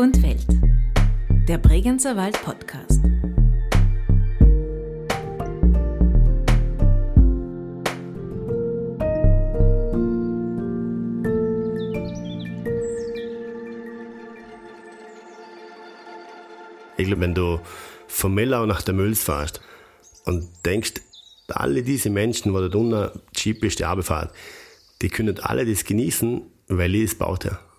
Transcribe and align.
und 0.00 0.22
Welt. 0.22 0.46
Der 1.46 1.58
Bregenzer 1.58 2.16
Wald 2.16 2.40
Podcast. 2.42 3.02
Ich 16.96 17.06
glaube, 17.06 17.20
wenn 17.20 17.34
du 17.34 17.60
von 18.08 18.32
Mellau 18.32 18.64
nach 18.64 18.80
der 18.80 18.94
Mülls 18.94 19.22
fährst 19.22 19.60
und 20.24 20.48
denkst, 20.64 20.94
alle 21.48 21.82
diese 21.82 22.08
Menschen, 22.08 22.54
die 22.54 22.70
da 22.70 22.78
unten 22.78 23.10
Jeep 23.36 23.62
ist, 23.64 23.80
die 23.80 23.84
Arbeit 23.84 24.30
die 25.02 25.10
können 25.10 25.38
alle 25.40 25.66
das 25.66 25.84
genießen, 25.84 26.40
weil 26.68 26.94
ich 26.94 27.04
es 27.04 27.14
baut 27.16 27.44
habe. 27.44 27.69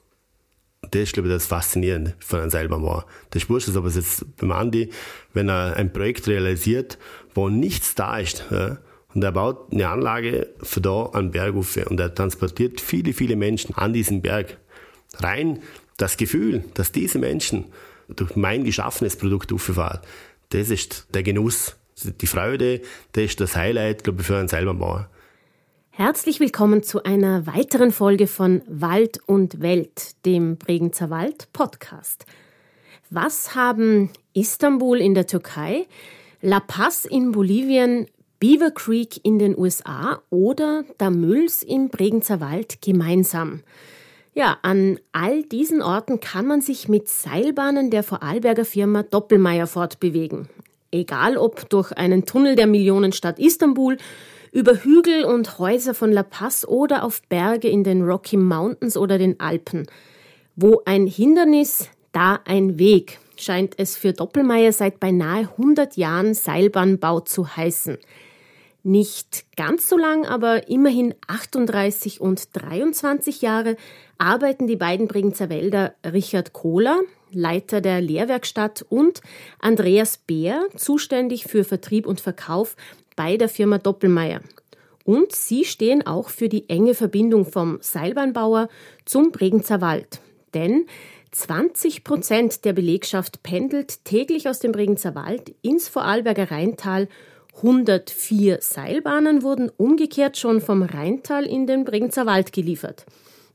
Das 0.89 1.03
ist, 1.03 1.13
glaube 1.13 1.29
ich, 1.29 1.35
das 1.35 1.45
Faszinierende 1.45 2.15
von 2.19 2.39
einem 2.39 2.49
selber 2.49 2.81
war. 2.81 3.05
Das 3.29 3.43
spürst 3.43 3.67
du 3.67 3.77
aber 3.77 3.89
jetzt 3.89 4.25
beim 4.37 4.51
Andi, 4.51 4.89
wenn 5.33 5.47
er 5.47 5.75
ein 5.77 5.93
Projekt 5.93 6.27
realisiert, 6.27 6.97
wo 7.35 7.49
nichts 7.49 7.93
da 7.93 8.17
ist, 8.17 8.45
ja, 8.49 8.79
und 9.13 9.23
er 9.23 9.31
baut 9.31 9.71
eine 9.71 9.89
Anlage 9.89 10.47
für 10.61 10.81
da 10.81 11.07
einen 11.13 11.31
Berg 11.31 11.55
auf 11.55 11.77
und 11.77 11.99
er 11.99 12.15
transportiert 12.15 12.79
viele, 12.79 13.13
viele 13.13 13.35
Menschen 13.35 13.75
an 13.75 13.93
diesen 13.93 14.21
Berg. 14.21 14.57
Rein 15.19 15.59
das 15.97 16.17
Gefühl, 16.17 16.63
dass 16.73 16.91
diese 16.91 17.19
Menschen 17.19 17.65
durch 18.07 18.35
mein 18.35 18.63
geschaffenes 18.63 19.17
Produkt 19.17 19.51
auffahren, 19.51 19.99
das 20.49 20.69
ist 20.69 21.07
der 21.13 21.23
Genuss, 21.23 21.75
die 22.03 22.27
Freude, 22.27 22.81
das 23.11 23.25
ist 23.25 23.41
das 23.41 23.55
Highlight, 23.55 24.03
glaube 24.03 24.21
ich, 24.21 24.27
für 24.27 24.37
einen 24.37 24.47
selber 24.47 24.73
Bauer. 24.73 25.09
Herzlich 26.03 26.39
willkommen 26.39 26.81
zu 26.81 27.03
einer 27.03 27.45
weiteren 27.45 27.91
Folge 27.91 28.25
von 28.25 28.63
Wald 28.65 29.19
und 29.27 29.61
Welt, 29.61 30.25
dem 30.25 30.57
Bregenzer 30.57 31.11
Wald 31.11 31.53
Podcast. 31.53 32.25
Was 33.11 33.53
haben 33.53 34.09
Istanbul 34.33 34.99
in 34.99 35.13
der 35.13 35.27
Türkei, 35.27 35.85
La 36.41 36.59
Paz 36.59 37.05
in 37.05 37.31
Bolivien, 37.31 38.07
Beaver 38.39 38.71
Creek 38.71 39.23
in 39.23 39.37
den 39.37 39.55
USA 39.55 40.23
oder 40.31 40.85
Damüls 40.97 41.61
im 41.61 41.89
Bregenzer 41.89 42.41
Wald 42.41 42.81
gemeinsam? 42.81 43.61
Ja, 44.33 44.57
an 44.63 44.97
all 45.11 45.43
diesen 45.43 45.83
Orten 45.83 46.19
kann 46.19 46.47
man 46.47 46.61
sich 46.61 46.89
mit 46.89 47.09
Seilbahnen 47.09 47.91
der 47.91 48.01
Vorarlberger 48.01 48.65
Firma 48.65 49.03
Doppelmayr 49.03 49.67
fortbewegen. 49.67 50.49
Egal 50.89 51.37
ob 51.37 51.69
durch 51.69 51.91
einen 51.91 52.25
Tunnel 52.25 52.55
der 52.55 52.65
Millionenstadt 52.65 53.37
Istanbul, 53.37 53.97
über 54.51 54.83
Hügel 54.83 55.23
und 55.23 55.59
Häuser 55.59 55.93
von 55.93 56.11
La 56.11 56.23
Paz 56.23 56.65
oder 56.65 57.03
auf 57.03 57.21
Berge 57.23 57.69
in 57.69 57.83
den 57.83 58.03
Rocky 58.03 58.37
Mountains 58.37 58.97
oder 58.97 59.17
den 59.17 59.39
Alpen. 59.39 59.87
Wo 60.55 60.81
ein 60.85 61.07
Hindernis, 61.07 61.89
da 62.11 62.39
ein 62.45 62.77
Weg, 62.77 63.19
scheint 63.37 63.79
es 63.79 63.95
für 63.95 64.13
Doppelmayr 64.13 64.73
seit 64.73 64.99
beinahe 64.99 65.49
100 65.57 65.95
Jahren 65.95 66.33
Seilbahnbau 66.33 67.21
zu 67.21 67.55
heißen. 67.55 67.97
Nicht 68.83 69.45
ganz 69.55 69.87
so 69.87 69.97
lang, 69.97 70.25
aber 70.25 70.67
immerhin 70.67 71.13
38 71.27 72.19
und 72.19 72.49
23 72.53 73.41
Jahre 73.41 73.77
arbeiten 74.17 74.67
die 74.67 74.75
beiden 74.75 75.07
Bregenzer 75.07 75.49
Wälder 75.49 75.93
Richard 76.03 76.51
Kohler, 76.51 76.99
Leiter 77.31 77.79
der 77.79 78.01
Lehrwerkstatt, 78.01 78.83
und 78.89 79.21
Andreas 79.59 80.17
Beer, 80.17 80.65
zuständig 80.75 81.43
für 81.43 81.63
Vertrieb 81.63 82.07
und 82.07 82.21
Verkauf 82.21 82.75
bei 83.15 83.37
der 83.37 83.49
Firma 83.49 83.77
Doppelmayr. 83.77 84.41
Und 85.03 85.33
sie 85.33 85.65
stehen 85.65 86.05
auch 86.05 86.29
für 86.29 86.49
die 86.49 86.69
enge 86.69 86.93
Verbindung 86.93 87.45
vom 87.45 87.79
Seilbahnbauer 87.81 88.69
zum 89.05 89.31
Bregenzer 89.31 89.81
Wald. 89.81 90.21
Denn 90.53 90.85
20 91.31 92.03
Prozent 92.03 92.65
der 92.65 92.73
Belegschaft 92.73 93.41
pendelt 93.41 94.03
täglich 94.05 94.49
aus 94.49 94.59
dem 94.59 94.71
Bregenzer 94.71 95.15
Wald 95.15 95.55
ins 95.61 95.87
Vorarlberger 95.87 96.51
Rheintal. 96.51 97.07
104 97.57 98.59
Seilbahnen 98.61 99.41
wurden 99.41 99.69
umgekehrt 99.75 100.37
schon 100.37 100.61
vom 100.61 100.83
Rheintal 100.83 101.45
in 101.45 101.67
den 101.67 101.85
Bregenzer 101.85 102.25
Wald 102.25 102.53
geliefert. 102.53 103.05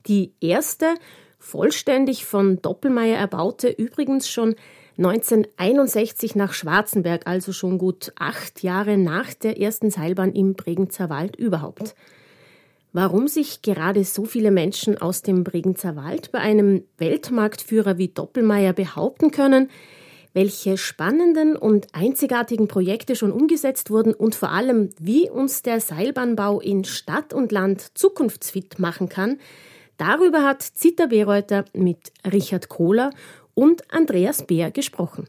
Die 0.06 0.32
erste 0.40 0.94
vollständig 1.38 2.24
von 2.24 2.60
Doppelmayr 2.62 3.16
erbaute 3.16 3.68
übrigens 3.68 4.28
schon 4.28 4.56
1961 4.98 6.36
nach 6.36 6.54
Schwarzenberg, 6.54 7.26
also 7.26 7.52
schon 7.52 7.76
gut 7.76 8.12
acht 8.16 8.62
Jahre 8.62 8.96
nach 8.96 9.34
der 9.34 9.60
ersten 9.60 9.90
Seilbahn 9.90 10.32
im 10.32 10.54
Bregenzer 10.54 11.10
Wald 11.10 11.36
überhaupt. 11.36 11.94
Warum 12.94 13.28
sich 13.28 13.60
gerade 13.60 14.04
so 14.04 14.24
viele 14.24 14.50
Menschen 14.50 14.96
aus 14.96 15.20
dem 15.20 15.44
Bregenzer 15.44 15.96
Wald 15.96 16.32
bei 16.32 16.38
einem 16.38 16.84
Weltmarktführer 16.96 17.98
wie 17.98 18.08
Doppelmayr 18.08 18.72
behaupten 18.72 19.30
können, 19.30 19.68
welche 20.32 20.78
spannenden 20.78 21.56
und 21.56 21.88
einzigartigen 21.92 22.68
Projekte 22.68 23.14
schon 23.14 23.32
umgesetzt 23.32 23.90
wurden 23.90 24.14
und 24.14 24.34
vor 24.34 24.50
allem, 24.50 24.90
wie 24.98 25.28
uns 25.28 25.60
der 25.62 25.80
Seilbahnbau 25.80 26.60
in 26.60 26.84
Stadt 26.84 27.34
und 27.34 27.52
Land 27.52 27.98
zukunftsfit 27.98 28.78
machen 28.78 29.10
kann, 29.10 29.38
darüber 29.98 30.42
hat 30.42 30.62
Zita 30.62 31.06
Bereuter 31.06 31.66
mit 31.74 32.12
Richard 32.30 32.70
Kohler 32.70 33.10
und 33.56 33.92
Andreas 33.92 34.46
Beer 34.46 34.70
gesprochen. 34.70 35.26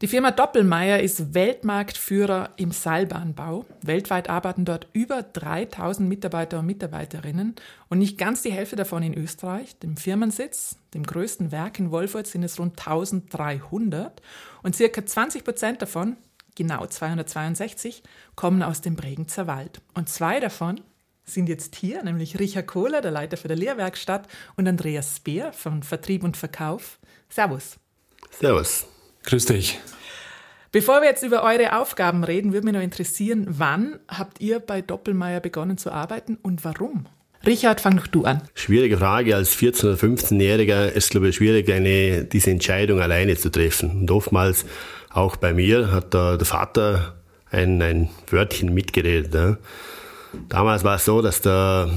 Die 0.00 0.06
Firma 0.06 0.30
Doppelmayr 0.30 1.02
ist 1.02 1.34
Weltmarktführer 1.34 2.50
im 2.56 2.70
Seilbahnbau. 2.70 3.64
Weltweit 3.82 4.30
arbeiten 4.30 4.64
dort 4.64 4.86
über 4.92 5.22
3000 5.22 6.08
Mitarbeiter 6.08 6.60
und 6.60 6.66
Mitarbeiterinnen 6.66 7.56
und 7.88 7.98
nicht 7.98 8.16
ganz 8.16 8.42
die 8.42 8.52
Hälfte 8.52 8.76
davon 8.76 9.02
in 9.02 9.14
Österreich, 9.14 9.76
dem 9.78 9.96
Firmensitz. 9.96 10.76
Dem 10.94 11.02
größten 11.02 11.50
Werk 11.50 11.80
in 11.80 11.90
Wolfurt 11.90 12.28
sind 12.28 12.44
es 12.44 12.60
rund 12.60 12.78
1300 12.78 14.22
und 14.62 14.76
circa 14.76 15.04
20 15.04 15.42
Prozent 15.42 15.82
davon, 15.82 16.16
genau 16.54 16.86
262, 16.86 18.04
kommen 18.36 18.62
aus 18.62 18.80
dem 18.80 18.94
Bregenzer 18.94 19.48
Wald. 19.48 19.80
Und 19.94 20.08
zwei 20.08 20.38
davon 20.38 20.80
sind 21.28 21.48
jetzt 21.48 21.76
hier, 21.76 22.02
nämlich 22.02 22.38
Richard 22.38 22.66
Kohler, 22.66 23.00
der 23.00 23.10
Leiter 23.10 23.36
für 23.36 23.48
die 23.48 23.54
Lehrwerkstatt, 23.54 24.28
und 24.56 24.66
Andreas 24.66 25.16
Speer 25.16 25.52
von 25.52 25.82
Vertrieb 25.82 26.24
und 26.24 26.36
Verkauf. 26.36 26.98
Servus. 27.28 27.76
Servus. 28.30 28.86
Grüß 29.24 29.46
dich. 29.46 29.78
Bevor 30.70 31.00
wir 31.00 31.08
jetzt 31.08 31.22
über 31.22 31.42
eure 31.42 31.78
Aufgaben 31.78 32.24
reden, 32.24 32.52
würde 32.52 32.66
mich 32.66 32.74
noch 32.74 32.82
interessieren, 32.82 33.46
wann 33.48 33.98
habt 34.06 34.40
ihr 34.40 34.60
bei 34.60 34.82
Doppelmeier 34.82 35.40
begonnen 35.40 35.78
zu 35.78 35.90
arbeiten 35.90 36.36
und 36.42 36.64
warum? 36.64 37.06
Richard, 37.46 37.80
fang 37.80 37.96
doch 37.96 38.06
du 38.06 38.24
an. 38.24 38.42
Schwierige 38.54 38.98
Frage. 38.98 39.34
Als 39.34 39.56
14- 39.56 39.84
oder 39.84 39.94
15-Jähriger 39.94 40.88
ist, 40.88 41.10
glaube 41.10 41.28
ich, 41.28 41.36
schwierig, 41.36 41.70
eine, 41.70 42.24
diese 42.24 42.50
Entscheidung 42.50 43.00
alleine 43.00 43.36
zu 43.36 43.50
treffen. 43.50 44.00
Und 44.00 44.10
oftmals, 44.10 44.66
auch 45.10 45.36
bei 45.36 45.54
mir, 45.54 45.90
hat 45.90 46.12
der, 46.14 46.36
der 46.36 46.46
Vater 46.46 47.14
ein, 47.50 47.80
ein 47.80 48.10
Wörtchen 48.28 48.74
mitgeredet. 48.74 49.34
Ja. 49.34 49.56
Damals 50.48 50.84
war 50.84 50.96
es 50.96 51.04
so, 51.04 51.22
dass 51.22 51.40
der, 51.40 51.90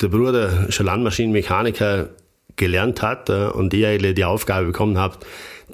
der 0.00 0.08
Bruder 0.08 0.70
schon 0.70 0.86
Landmaschinenmechaniker 0.86 2.08
gelernt 2.56 3.02
hat 3.02 3.28
äh, 3.30 3.46
und 3.46 3.74
ich 3.74 3.86
eigentlich 3.86 4.14
die 4.14 4.24
Aufgabe 4.24 4.66
bekommen 4.66 4.98
habe, 4.98 5.18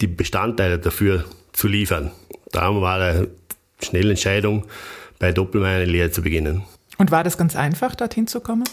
die 0.00 0.06
Bestandteile 0.06 0.78
dafür 0.78 1.24
zu 1.52 1.68
liefern. 1.68 2.10
Darum 2.52 2.80
war 2.80 3.00
eine 3.00 3.28
schnelle 3.82 4.10
Entscheidung, 4.10 4.64
bei 5.18 5.32
Doppelmeier 5.32 5.76
eine 5.76 5.84
Lehre 5.84 6.10
zu 6.10 6.22
beginnen. 6.22 6.62
Und 6.98 7.10
war 7.10 7.24
das 7.24 7.38
ganz 7.38 7.56
einfach, 7.56 7.94
dorthin 7.94 8.26
zu 8.26 8.40
kommen? 8.40 8.64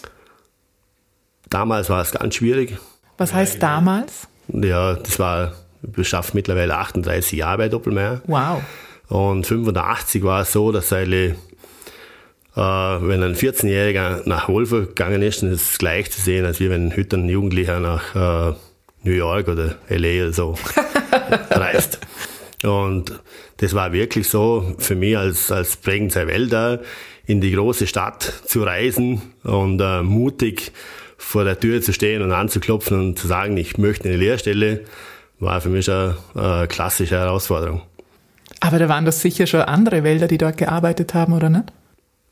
Damals 1.49 1.89
war 1.89 2.01
es 2.01 2.11
ganz 2.11 2.35
schwierig. 2.35 2.77
Was 3.17 3.33
heißt 3.33 3.61
damals? 3.61 4.27
Ja, 4.49 4.94
das 4.94 5.17
war, 5.19 5.53
ich 5.95 6.07
schaffe 6.07 6.31
mittlerweile 6.33 6.77
38 6.77 7.38
Jahre 7.38 7.57
bei 7.57 7.69
Doppelmeier. 7.69 8.21
Wow. 8.27 8.61
Und 9.09 9.47
85 9.47 10.23
war 10.23 10.41
es 10.41 10.51
so, 10.51 10.71
dass 10.71 10.91
eigentlich 10.91 11.35
äh, 12.57 12.59
wenn 12.59 13.22
ein 13.22 13.35
14-Jähriger 13.35 14.28
nach 14.28 14.50
Wolfe 14.50 14.88
gegangen 14.88 15.22
ist, 15.22 15.44
dann 15.44 15.51
ist 15.51 15.73
es 15.73 15.78
gleich 15.78 16.09
zu 16.09 16.19
sehen, 16.19 16.44
als 16.44 16.59
wenn 16.59 16.88
ein 16.88 16.95
Hütter 16.95 17.18
ein 17.18 17.29
Jugendlicher 17.29 17.79
nach 17.79 18.16
äh, 18.16 18.56
New 19.03 19.12
York 19.12 19.47
oder 19.47 19.75
LA 19.89 20.24
oder 20.24 20.33
so 20.33 20.56
reist. 21.51 22.00
Und 22.63 23.19
das 23.57 23.75
war 23.75 23.94
wirklich 23.94 24.27
so 24.27 24.74
für 24.80 24.95
mich 24.95 25.15
als, 25.15 25.51
als 25.51 25.77
Bregenzer 25.77 26.25
Wälder 26.25 26.81
in 27.27 27.42
die 27.42 27.51
große 27.51 27.86
Stadt 27.86 28.24
zu 28.24 28.63
reisen 28.63 29.21
und 29.44 29.80
äh, 29.80 30.01
mutig 30.01 30.71
vor 31.18 31.44
der 31.44 31.59
Tür 31.59 31.83
zu 31.83 31.94
stehen 31.94 32.24
und 32.24 32.31
anzuklopfen 32.31 33.00
und 33.00 33.19
zu 33.19 33.27
sagen, 33.27 33.56
ich 33.57 33.77
möchte 33.77 34.07
eine 34.07 34.18
Lehrstelle, 34.18 34.81
war 35.39 35.62
für 35.62 35.69
mich 35.69 35.88
eine, 35.92 36.18
eine 36.33 36.68
klassische 36.68 37.18
Herausforderung. 37.18 37.83
Aber 38.62 38.80
da 38.80 38.89
waren 38.89 39.06
das 39.06 39.21
sicher 39.21 39.45
schon 39.45 39.62
andere 39.62 40.04
Wälder, 40.04 40.27
die 40.27 40.39
dort 40.39 40.57
gearbeitet 40.57 41.13
haben, 41.13 41.33
oder 41.33 41.50
nicht? 41.50 41.71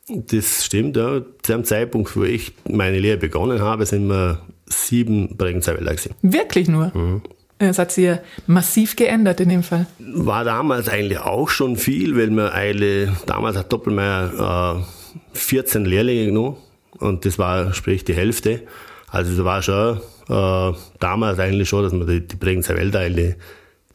Das 0.07 0.65
stimmt, 0.65 0.97
ja. 0.97 1.21
Zu 1.41 1.51
dem 1.51 1.63
Zeitpunkt, 1.63 2.15
wo 2.15 2.23
ich 2.23 2.53
meine 2.69 2.99
Lehre 2.99 3.17
begonnen 3.17 3.61
habe, 3.61 3.85
sind 3.85 4.07
wir 4.07 4.39
sieben 4.67 5.35
Bregenzer 5.35 5.75
gewesen. 5.75 6.13
Wirklich 6.21 6.67
nur? 6.67 6.91
Mhm. 6.95 7.21
Es 7.57 7.79
hat 7.79 7.91
sich 7.91 8.17
massiv 8.47 8.95
geändert 8.95 9.39
in 9.39 9.49
dem 9.49 9.63
Fall. 9.63 9.87
War 9.99 10.43
damals 10.43 10.89
eigentlich 10.89 11.19
auch 11.19 11.49
schon 11.49 11.77
viel, 11.77 12.17
weil 12.17 12.29
wir 12.29 12.53
eigentlich, 12.53 13.09
damals 13.25 13.55
hat 13.55 13.71
Doppelmeier 13.71 14.77
äh, 14.77 15.37
14 15.37 15.85
Lehrlinge 15.85 16.25
genommen 16.25 16.57
und 16.99 17.25
das 17.25 17.39
war 17.39 17.73
sprich 17.73 18.03
die 18.03 18.13
Hälfte. 18.13 18.63
Also 19.09 19.35
das 19.35 19.45
war 19.45 19.61
schon 19.61 20.01
äh, 20.29 20.77
damals 20.99 21.39
eigentlich 21.39 21.69
schon, 21.69 21.83
dass 21.83 21.93
man 21.93 22.05
die, 22.07 22.27
die 22.27 22.35
Bregenzer 22.35 22.75
Welt 22.75 22.95
eigentlich 22.95 23.35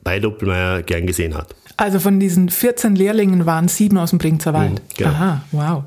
bei 0.03 0.19
Doppelmeier 0.19 0.83
gern 0.83 1.07
gesehen 1.07 1.37
hat. 1.37 1.55
Also 1.77 2.01
von 2.01 2.19
diesen 2.19 2.49
14 2.49 2.97
Lehrlingen 2.97 3.45
waren 3.45 3.69
sieben 3.69 3.99
aus 3.99 4.11
dem 4.11 4.19
Bregenzer 4.19 4.55
Wald. 4.55 4.73
Mhm, 4.73 4.95
genau. 4.97 5.11
Aha, 5.11 5.45
wow. 5.53 5.85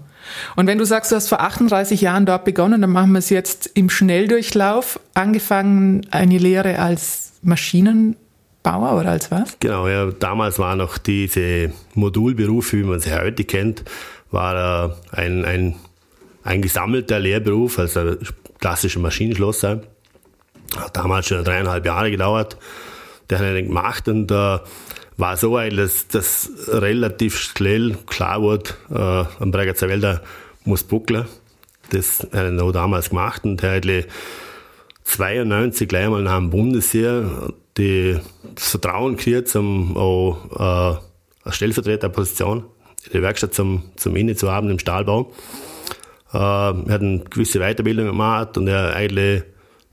Und 0.56 0.68
wenn 0.68 0.78
du 0.78 0.86
sagst, 0.86 1.12
du 1.12 1.16
hast 1.16 1.30
vor 1.30 1.42
38 1.42 2.02
Jahren 2.02 2.26
dort 2.26 2.46
begonnen, 2.46 2.82
dann 2.82 2.92
machen 2.92 3.12
wir 3.12 3.20
es 3.20 3.30
jetzt 3.30 3.72
im 3.74 3.90
Schnelldurchlauf. 3.90 5.00
Angefangen 5.14 6.08
eine 6.12 6.38
Lehre 6.38 6.80
als 6.80 7.34
Maschinenbauer 7.42 9.00
oder 9.00 9.10
als 9.12 9.32
was? 9.32 9.58
Genau, 9.60 9.88
ja. 9.88 10.12
Damals 10.12 10.60
war 10.60 10.76
noch 10.76 10.98
diese 10.98 11.72
Modulberufe, 11.94 12.78
wie 12.78 12.84
man 12.84 13.00
sie 13.00 13.14
heute 13.14 13.44
kennt, 13.44 13.84
war 14.32 14.98
ein, 15.12 15.46
ein, 15.46 15.76
ein 16.44 16.62
gesammelter 16.62 17.20
Lehrberuf, 17.20 17.80
also 17.80 18.16
klassischer 18.60 19.00
Maschinenschlosser. 19.00 19.82
Hat 20.76 20.98
damals 20.98 21.28
schon 21.28 21.44
dreieinhalb 21.44 21.86
Jahre 21.86 22.10
gedauert. 22.10 22.58
Der 23.30 23.40
hat 23.40 23.46
einen 23.46 23.68
gemacht 23.68 24.08
und 24.08 24.32
äh, 24.32 24.60
war 25.18 25.38
so 25.38 25.58
dass 25.58 26.08
das 26.08 26.52
relativ 26.68 27.38
schnell 27.38 27.98
klar 28.08 28.42
wurde, 28.42 28.72
äh, 28.90 29.42
am 29.42 29.52
Bregenzer 29.52 29.90
Wälder 29.90 30.22
muss 30.66 30.84
buckeln. 30.84 31.26
Das 31.90 32.22
hat 32.22 32.34
er 32.34 32.72
damals 32.72 33.10
gemacht 33.10 33.44
und 33.44 33.62
er 33.64 33.76
hat 33.76 34.08
92 35.04 35.88
gleich 35.88 36.10
mal 36.10 36.24
nach 36.24 36.38
dem 36.38 36.50
Bundesheer 36.50 37.54
die, 37.78 38.18
das 38.56 38.72
Vertrauen 38.72 39.18
gekriegt, 39.18 39.56
um 39.56 39.98
auch 39.98 41.00
äh, 41.46 41.52
Stellvertreterposition 41.52 42.66
in 43.06 43.12
der 43.12 43.22
Werkstatt 43.22 43.54
zum, 43.54 43.84
zum 43.96 44.16
Inne 44.16 44.36
zu 44.36 44.52
haben 44.52 44.70
im 44.70 44.80
Stahlbau. 44.80 45.34
Äh, 46.34 46.38
er 46.38 46.86
hat 46.90 47.02
eine 47.02 47.20
gewisse 47.30 47.60
Weiterbildung 47.60 48.08
gemacht 48.08 48.58
und 48.58 48.68
er 48.68 48.88
hat 48.88 48.96
eigentlich 48.96 49.44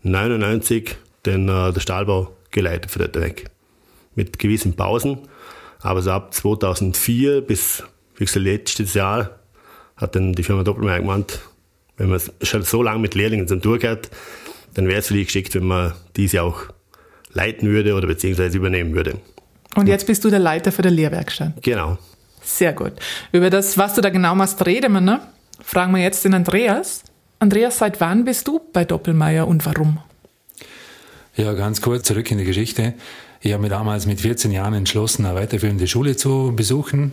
99 0.02 0.96
den, 1.26 1.48
äh, 1.48 1.72
den 1.72 1.80
Stahlbau 1.80 2.36
geleitet 2.50 2.90
für 2.90 3.06
den 3.06 3.22
Weg 3.22 3.50
mit 4.20 4.38
gewissen 4.38 4.76
Pausen. 4.76 5.18
Aber 5.80 6.02
so 6.02 6.10
ab 6.10 6.34
2004 6.34 7.40
bis 7.40 7.82
wie 8.20 8.26
gesagt, 8.26 8.44
letztes 8.44 8.94
Jahr 8.94 9.30
hat 9.96 10.14
dann 10.14 10.34
die 10.34 10.42
Firma 10.42 10.62
Doppelmeier 10.62 11.00
gemeint, 11.00 11.40
wenn 11.96 12.10
man 12.10 12.20
schon 12.42 12.62
so 12.62 12.82
lange 12.82 12.98
mit 12.98 13.14
Lehrlingen 13.14 13.48
zum 13.48 13.62
Tour 13.62 13.78
hat, 13.82 14.10
dann 14.74 14.86
wäre 14.86 14.98
es 14.98 15.08
für 15.08 15.14
die 15.14 15.24
geschickt, 15.24 15.54
wenn 15.54 15.66
man 15.66 15.94
diese 16.16 16.42
auch 16.42 16.64
leiten 17.32 17.68
würde 17.68 17.94
oder 17.94 18.06
beziehungsweise 18.06 18.58
übernehmen 18.58 18.94
würde. 18.94 19.16
Und 19.74 19.88
jetzt 19.88 20.06
bist 20.06 20.22
du 20.24 20.30
der 20.30 20.38
Leiter 20.38 20.70
für 20.70 20.82
die 20.82 20.90
Lehrwerkstatt. 20.90 21.62
Genau. 21.62 21.96
Sehr 22.42 22.74
gut. 22.74 22.92
Über 23.32 23.48
das, 23.48 23.78
was 23.78 23.94
du 23.94 24.02
da 24.02 24.10
genau 24.10 24.34
machst, 24.34 24.64
reden 24.66 24.92
wir, 24.92 25.00
ne? 25.00 25.20
Fragen 25.62 25.92
wir 25.92 26.02
jetzt 26.02 26.24
den 26.24 26.34
Andreas. 26.34 27.04
Andreas, 27.38 27.78
seit 27.78 28.00
wann 28.00 28.24
bist 28.24 28.46
du 28.48 28.60
bei 28.72 28.84
Doppelmeier 28.84 29.48
und 29.48 29.64
warum? 29.64 29.98
Ja, 31.36 31.54
ganz 31.54 31.80
kurz 31.80 32.06
zurück 32.06 32.30
in 32.30 32.38
die 32.38 32.44
Geschichte. 32.44 32.94
Ich 33.42 33.52
habe 33.52 33.62
mich 33.62 33.70
damals 33.70 34.04
mit 34.06 34.20
14 34.20 34.52
Jahren 34.52 34.74
entschlossen, 34.74 35.24
eine 35.24 35.34
weiterführende 35.34 35.86
Schule 35.86 36.14
zu 36.16 36.52
besuchen. 36.54 37.12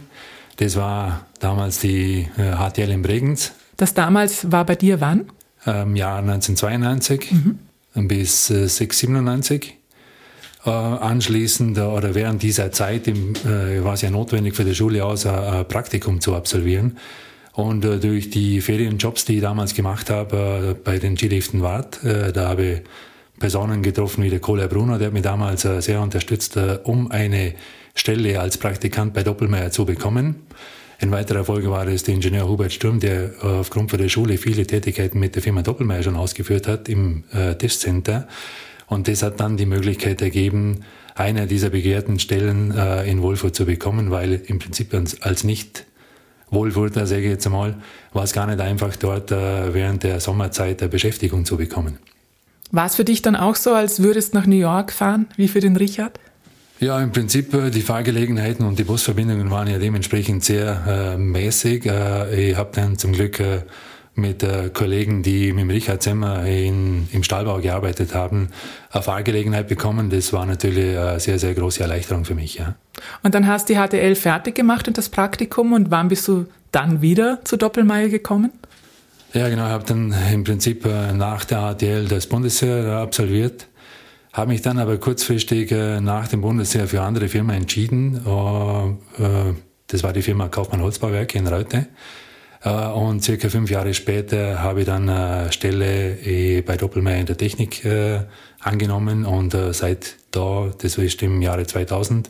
Das 0.57 0.75
war 0.75 1.25
damals 1.39 1.79
die 1.79 2.27
HTL 2.35 2.89
äh, 2.89 2.93
in 2.93 3.01
Bregenz. 3.01 3.53
Das 3.77 3.93
damals 3.93 4.51
war 4.51 4.65
bei 4.65 4.75
dir 4.75 4.99
wann? 4.99 5.31
Im 5.65 5.95
Jahr 5.95 6.19
1992 6.19 7.31
mhm. 7.31 8.07
bis 8.07 8.49
äh, 8.49 8.67
697. 8.67 9.77
Äh, 10.65 10.69
anschließend 10.69 11.77
oder 11.77 12.13
während 12.13 12.43
dieser 12.43 12.71
Zeit 12.73 13.07
im, 13.07 13.33
äh, 13.45 13.83
war 13.83 13.93
es 13.93 14.01
ja 14.01 14.09
notwendig 14.09 14.55
für 14.55 14.65
die 14.65 14.75
Schule 14.75 15.05
aus, 15.05 15.25
ein, 15.25 15.33
ein 15.33 15.67
Praktikum 15.67 16.19
zu 16.19 16.35
absolvieren. 16.35 16.97
Und 17.53 17.85
äh, 17.85 17.99
durch 17.99 18.29
die 18.29 18.59
Ferienjobs, 18.59 19.23
die 19.25 19.35
ich 19.35 19.41
damals 19.41 19.73
gemacht 19.75 20.09
habe, 20.09 20.75
äh, 20.77 20.83
bei 20.83 20.99
den 20.99 21.15
Skiliften 21.15 21.61
Wart, 21.61 22.03
äh, 22.03 22.33
da 22.33 22.49
habe 22.49 22.65
ich 22.65 22.81
Personen 23.39 23.83
getroffen 23.83 24.23
wie 24.23 24.29
der 24.29 24.39
Kohler 24.39 24.67
Brunner, 24.67 24.97
der 24.97 25.07
hat 25.07 25.13
mich 25.13 25.23
damals 25.23 25.63
äh, 25.65 25.81
sehr 25.81 26.01
unterstützt, 26.01 26.57
äh, 26.57 26.79
um 26.83 27.11
eine 27.11 27.53
Stelle 27.93 28.39
als 28.39 28.57
Praktikant 28.57 29.13
bei 29.13 29.23
Doppelmeier 29.23 29.71
zu 29.71 29.85
bekommen. 29.85 30.47
Ein 30.99 31.11
weiterer 31.11 31.45
Folge 31.45 31.69
war 31.69 31.87
es 31.87 32.03
der 32.03 32.15
Ingenieur 32.15 32.47
Hubert 32.49 32.73
Sturm, 32.73 32.99
der 32.99 33.33
äh, 33.43 33.45
aufgrund 33.45 33.91
von 33.91 33.99
der 33.99 34.09
Schule 34.09 34.37
viele 34.37 34.65
Tätigkeiten 34.65 35.19
mit 35.19 35.35
der 35.35 35.43
Firma 35.43 35.61
Doppelmeier 35.61 36.01
schon 36.01 36.15
ausgeführt 36.15 36.67
hat 36.67 36.89
im 36.89 37.23
Testcenter. 37.59 38.27
Und 38.87 39.07
das 39.07 39.21
hat 39.21 39.39
dann 39.39 39.57
die 39.57 39.65
Möglichkeit 39.65 40.21
ergeben, 40.21 40.85
eine 41.13 41.45
dieser 41.45 41.69
begehrten 41.69 42.19
Stellen 42.19 42.71
in 43.05 43.21
Wolfurt 43.21 43.53
zu 43.53 43.65
bekommen, 43.65 44.11
weil 44.11 44.41
im 44.45 44.59
Prinzip 44.59 44.93
als 45.21 45.43
nicht 45.43 45.85
Wohlwurter, 46.49 47.05
sage 47.05 47.23
ich 47.23 47.29
jetzt 47.29 47.45
einmal, 47.45 47.75
war 48.13 48.23
es 48.23 48.31
gar 48.31 48.47
nicht 48.47 48.61
einfach, 48.61 48.95
dort 48.95 49.31
während 49.31 50.03
der 50.03 50.21
Sommerzeit 50.21 50.81
eine 50.81 50.89
Beschäftigung 50.89 51.43
zu 51.43 51.57
bekommen. 51.57 51.97
War 52.71 52.85
es 52.85 52.95
für 52.95 53.05
dich 53.05 53.21
dann 53.21 53.35
auch 53.35 53.55
so, 53.55 53.73
als 53.73 54.03
würdest 54.03 54.33
du 54.33 54.37
nach 54.37 54.45
New 54.45 54.57
York 54.57 54.91
fahren, 54.91 55.27
wie 55.37 55.47
für 55.47 55.59
den 55.59 55.75
Richard? 55.75 56.19
Ja, 56.79 57.01
im 57.01 57.11
Prinzip 57.11 57.53
äh, 57.53 57.71
die 57.71 57.81
Fahrgelegenheiten 57.81 58.65
und 58.65 58.77
die 58.77 58.83
Busverbindungen 58.83 59.49
waren 59.49 59.67
ja 59.67 59.79
dementsprechend 59.79 60.43
sehr 60.43 61.15
äh, 61.15 61.17
mäßig. 61.17 61.85
Äh, 61.85 62.51
ich 62.51 62.57
habe 62.57 62.69
dann 62.73 62.97
zum 62.97 63.13
Glück 63.13 63.39
äh, 63.39 63.61
mit 64.13 64.43
äh, 64.43 64.69
Kollegen, 64.71 65.23
die 65.23 65.53
mit 65.53 65.61
dem 65.61 65.69
Richard 65.69 66.03
Zemmer 66.03 66.45
in, 66.45 67.07
im 67.11 67.23
Stahlbau 67.23 67.59
gearbeitet 67.59 68.13
haben, 68.13 68.49
eine 68.91 69.01
Fahrgelegenheit 69.01 69.67
bekommen. 69.67 70.09
Das 70.09 70.33
war 70.33 70.45
natürlich 70.45 70.97
eine 70.97 71.19
sehr, 71.19 71.39
sehr 71.39 71.53
große 71.53 71.81
Erleichterung 71.81 72.25
für 72.25 72.35
mich. 72.35 72.55
Ja. 72.55 72.75
Und 73.23 73.33
dann 73.33 73.47
hast 73.47 73.69
du 73.69 73.73
die 73.73 73.79
HTL 73.79 74.15
fertig 74.15 74.55
gemacht 74.55 74.87
und 74.87 74.97
das 74.97 75.09
Praktikum 75.09 75.73
und 75.73 75.89
wann 75.89 76.09
bist 76.09 76.27
du 76.27 76.45
dann 76.71 77.01
wieder 77.01 77.39
zu 77.43 77.57
Doppelmeier 77.57 78.09
gekommen? 78.09 78.51
Ja, 79.33 79.49
genau. 79.49 79.65
Ich 79.65 79.71
habe 79.71 79.83
dann 79.85 80.15
im 80.31 80.43
Prinzip 80.43 80.85
äh, 80.85 81.11
nach 81.11 81.43
der 81.45 81.59
ATL 81.59 82.07
das 82.07 82.27
Bundesheer 82.27 82.97
absolviert, 82.97 83.67
habe 84.31 84.51
mich 84.51 84.61
dann 84.61 84.79
aber 84.79 84.97
kurzfristig 84.97 85.71
äh, 85.71 85.99
nach 85.99 86.27
dem 86.27 86.41
Bundesheer 86.41 86.87
für 86.87 87.01
andere 87.01 87.27
Firma 87.27 87.53
entschieden. 87.53 88.21
Äh, 88.25 89.53
das 89.87 90.03
war 90.03 90.13
die 90.13 90.21
Firma 90.21 90.47
Kaufmann 90.47 90.81
Holzbauwerke 90.81 91.37
in 91.37 91.47
Reute. 91.47 91.87
Und 92.63 93.23
circa 93.23 93.47
fünf 93.49 93.69
Jahre 93.69 93.93
später 93.93 94.61
habe 94.61 94.81
ich 94.81 94.85
dann 94.85 95.07
eine 95.07 95.51
Stelle 95.53 96.63
bei 96.65 96.75
Doppelmeier 96.75 97.19
in 97.19 97.25
der 97.25 97.37
Technik 97.37 97.87
angenommen 98.59 99.25
und 99.25 99.55
seit 99.71 100.15
da, 100.31 100.73
das 100.77 100.97
ist 100.97 101.21
im 101.21 101.41
Jahre 101.41 101.65
2000, 101.65 102.29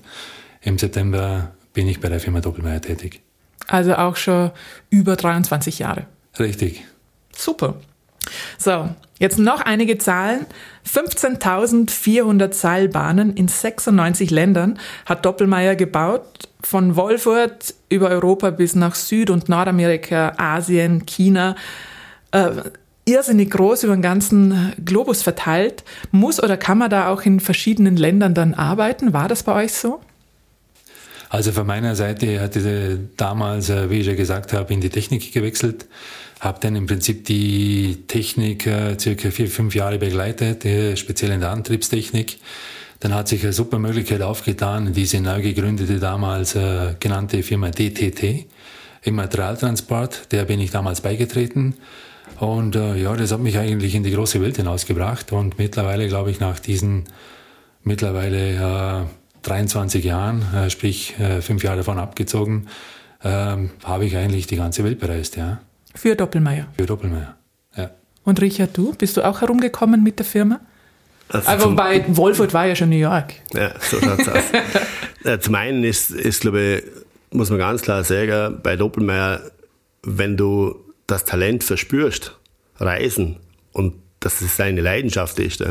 im 0.62 0.78
September 0.78 1.54
bin 1.74 1.88
ich 1.88 2.00
bei 2.00 2.10
der 2.10 2.20
Firma 2.20 2.42
Doppelmeier 2.42 2.82
tätig. 2.82 3.22
Also 3.68 3.96
auch 3.96 4.18
schon 4.18 4.52
über 4.92 5.16
23 5.16 5.80
Jahre. 5.80 6.06
Richtig. 6.40 6.86
Super. 7.36 7.76
So, 8.58 8.90
jetzt 9.20 9.40
noch 9.40 9.62
einige 9.62 9.98
Zahlen. 9.98 10.46
15.400 10.86 12.54
Seilbahnen 12.54 13.34
in 13.36 13.48
96 13.48 14.32
Ländern 14.32 14.80
hat 15.06 15.26
Doppelmeier 15.26 15.76
gebaut. 15.76 16.50
Von 16.62 16.96
Wolfurt 16.96 17.76
über 17.90 18.10
Europa 18.10 18.50
bis 18.50 18.76
nach 18.76 18.96
Süd- 18.96 19.30
und 19.30 19.48
Nordamerika, 19.48 20.34
Asien, 20.38 21.06
China. 21.06 21.56
Äh, 22.32 22.50
irrsinnig 23.06 23.52
groß 23.52 23.84
über 23.84 23.96
den 23.96 24.02
ganzen 24.02 24.74
Globus 24.84 25.22
verteilt. 25.22 25.84
Muss 26.12 26.42
oder 26.42 26.58
kann 26.58 26.78
man 26.78 26.90
da 26.90 27.10
auch 27.10 27.22
in 27.22 27.40
verschiedenen 27.40 27.96
Ländern 27.96 28.34
dann 28.34 28.54
arbeiten? 28.54 29.14
War 29.14 29.28
das 29.28 29.44
bei 29.44 29.64
euch 29.64 29.74
so? 29.74 30.02
Also 31.30 31.52
von 31.52 31.68
meiner 31.68 31.96
Seite 31.96 32.40
hatte 32.40 32.60
ich 32.60 33.00
damals, 33.18 33.70
äh, 33.70 33.90
wie 33.90 34.00
ich 34.00 34.08
ja 34.08 34.16
gesagt 34.16 34.54
habe, 34.54 34.74
in 34.74 34.82
die 34.82 34.90
Technik 34.90 35.34
gewechselt 35.34 35.86
habe 36.40 36.60
dann 36.62 36.76
im 36.76 36.86
Prinzip 36.86 37.26
die 37.26 38.04
Technik 38.08 38.68
äh, 38.68 38.98
circa 39.00 39.32
vier, 39.32 39.48
fünf 39.48 39.76
Jahre 39.76 39.98
begleitet, 39.98 40.66
äh, 40.66 40.96
speziell 40.96 41.32
in 41.32 41.40
der 41.40 41.52
Antriebstechnik. 41.52 42.40
Dann 43.00 43.14
hat 43.14 43.28
sich 43.28 43.44
eine 43.44 43.54
super 43.54 43.80
Möglichkeit 43.80 44.22
aufgetan, 44.22 44.94
diese 44.94 45.22
neu 45.22 45.42
gegründete 45.42 46.00
damals 46.00 46.56
äh, 46.56 46.96
genannte 47.00 47.44
Firma 47.44 47.70
DTT 47.70 48.46
im 49.04 49.16
Materialtransport. 49.16 50.32
Der 50.32 50.46
bin 50.46 50.60
ich 50.60 50.72
damals 50.72 51.02
beigetreten. 51.02 51.76
Und 52.40 52.76
äh, 52.76 52.96
ja, 52.96 53.16
das 53.16 53.32
hat 53.32 53.40
mich 53.40 53.58
eigentlich 53.58 53.96
in 53.96 54.04
die 54.04 54.12
große 54.12 54.42
Welt 54.42 54.58
hinausgebracht. 54.58 55.32
Und 55.32 55.58
mittlerweile, 55.58 56.08
glaube 56.08 56.32
ich, 56.32 56.40
nach 56.40 56.60
diesen 56.60 57.06
mittlerweile 57.84 59.04
äh, 59.04 59.48
23 59.48 60.04
Jahren, 60.04 60.44
äh, 60.54 60.70
sprich 60.70 61.18
äh, 61.20 61.42
fünf 61.42 61.64
Jahre 61.64 61.78
davon 61.78 62.00
abgezogen, 62.00 62.68
äh, 63.24 63.30
habe 63.84 64.06
ich 64.06 64.18
eigentlich 64.18 64.48
die 64.48 64.58
ganze 64.58 64.84
Welt 64.84 65.00
bereist, 65.00 65.38
ja. 65.38 65.60
Für 65.98 66.16
Doppelmeier. 66.16 66.68
Für 66.78 66.86
Doppelmeier, 66.86 67.36
ja. 67.76 67.92
Und 68.24 68.42
Richard, 68.42 68.76
du, 68.78 68.94
bist 68.94 69.18
du 69.18 69.26
auch 69.26 69.42
herumgekommen 69.42 70.04
mit 70.04 70.20
der 70.20 70.26
Firma? 70.26 70.60
Also 71.30 71.50
Aber 71.50 71.72
bei 71.76 72.06
Wolfurt 72.08 72.54
war 72.54 72.66
ja 72.68 72.76
schon 72.76 72.90
New 72.90 72.98
York. 72.98 73.34
Ja, 73.54 73.74
so 73.80 74.00
schaut's 74.00 74.28
aus. 74.30 74.44
ja, 75.24 75.40
zum 75.40 75.56
einen 75.56 75.84
ist, 75.84 76.12
ist, 76.12 76.42
glaube 76.42 76.62
ich, 76.62 76.84
muss 77.36 77.50
man 77.50 77.60
ganz 77.60 77.82
klar 77.82 78.04
sagen, 78.04 78.60
bei 78.64 78.76
Doppelmeier, 78.76 79.42
wenn 80.04 80.38
du 80.38 80.76
das 81.08 81.26
Talent 81.26 81.64
verspürst, 81.64 82.38
Reisen, 82.80 83.38
und 83.74 83.94
dass 84.20 84.42
es 84.42 84.58
seine 84.58 84.82
Leidenschaft 84.82 85.40
ist, 85.40 85.64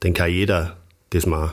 dann 0.00 0.14
kann 0.14 0.30
jeder 0.30 0.76
das 1.10 1.26
machen. 1.26 1.52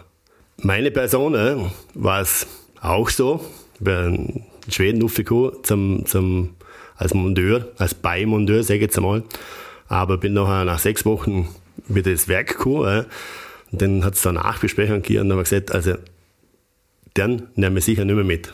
Meine 0.57 0.91
Person 0.91 1.71
war 1.93 2.21
es 2.21 2.47
auch 2.81 3.09
so. 3.09 3.43
Ich 3.75 3.81
bin 3.81 4.43
in 4.65 4.71
Schweden 4.71 5.03
aufgekommen 5.03 5.51
zum, 5.63 6.05
zum 6.05 6.55
als 6.95 7.13
Mondeur, 7.13 7.67
als 7.77 7.93
Beimondeur, 7.93 8.63
sage 8.63 8.75
ich 8.75 8.81
jetzt 8.83 8.97
einmal. 8.97 9.23
Aber 9.87 10.17
bin 10.17 10.33
nachher 10.33 10.65
nach 10.65 10.79
sechs 10.79 11.05
Wochen 11.05 11.49
wieder 11.87 12.11
das 12.11 12.27
Werk 12.27 12.47
gekommen. 12.47 13.05
Und 13.71 13.81
dann 13.81 14.05
hat 14.05 14.15
es 14.15 14.21
da 14.21 14.29
eine 14.29 14.39
Nachbesprechung 14.39 15.01
gegeben 15.01 15.21
und 15.21 15.29
dann 15.29 15.37
haben 15.37 15.45
wir 15.45 15.49
gesagt, 15.49 15.71
also, 15.71 15.95
dann 17.15 17.47
nehmen 17.55 17.75
wir 17.75 17.81
sicher 17.81 18.05
nicht 18.05 18.15
mehr 18.15 18.23
mit. 18.23 18.53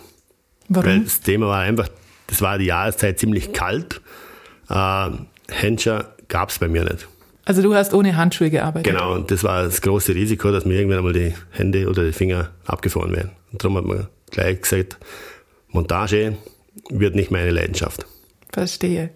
Warum? 0.68 0.90
Weil 0.90 1.00
das 1.02 1.22
Thema 1.22 1.48
war 1.48 1.60
einfach, 1.60 1.90
das 2.28 2.42
war 2.42 2.58
die 2.58 2.66
Jahreszeit 2.66 3.20
ziemlich 3.20 3.54
kalt. 3.54 4.02
Äh, 4.70 5.10
Händler 5.50 6.14
gab 6.28 6.50
es 6.50 6.60
bei 6.60 6.68
mir 6.68 6.84
nicht. 6.84 7.08
Also 7.46 7.64
du 7.64 7.74
hast 7.74 7.94
ohne 7.96 8.16
Handschuhe 8.16 8.52
gearbeitet. 8.52 8.94
Genau, 8.94 9.16
und 9.16 9.32
das 9.32 9.44
war 9.44 9.64
das 9.64 9.82
große 9.82 10.14
Risiko, 10.14 10.52
dass 10.52 10.66
mir 10.66 10.76
irgendwann 10.76 11.00
einmal 11.00 11.14
die 11.14 11.34
Hände 11.50 11.90
oder 11.90 12.04
die 12.04 12.12
Finger 12.12 12.52
abgefahren 12.66 13.12
werden. 13.12 13.32
Und 13.52 13.64
darum 13.64 13.78
hat 13.78 13.86
man 13.86 14.08
gleich 14.30 14.62
gesagt, 14.62 14.98
Montage 15.70 16.38
wird 16.90 17.16
nicht 17.16 17.32
meine 17.32 17.50
Leidenschaft. 17.50 18.06
Verstehe. 18.52 19.12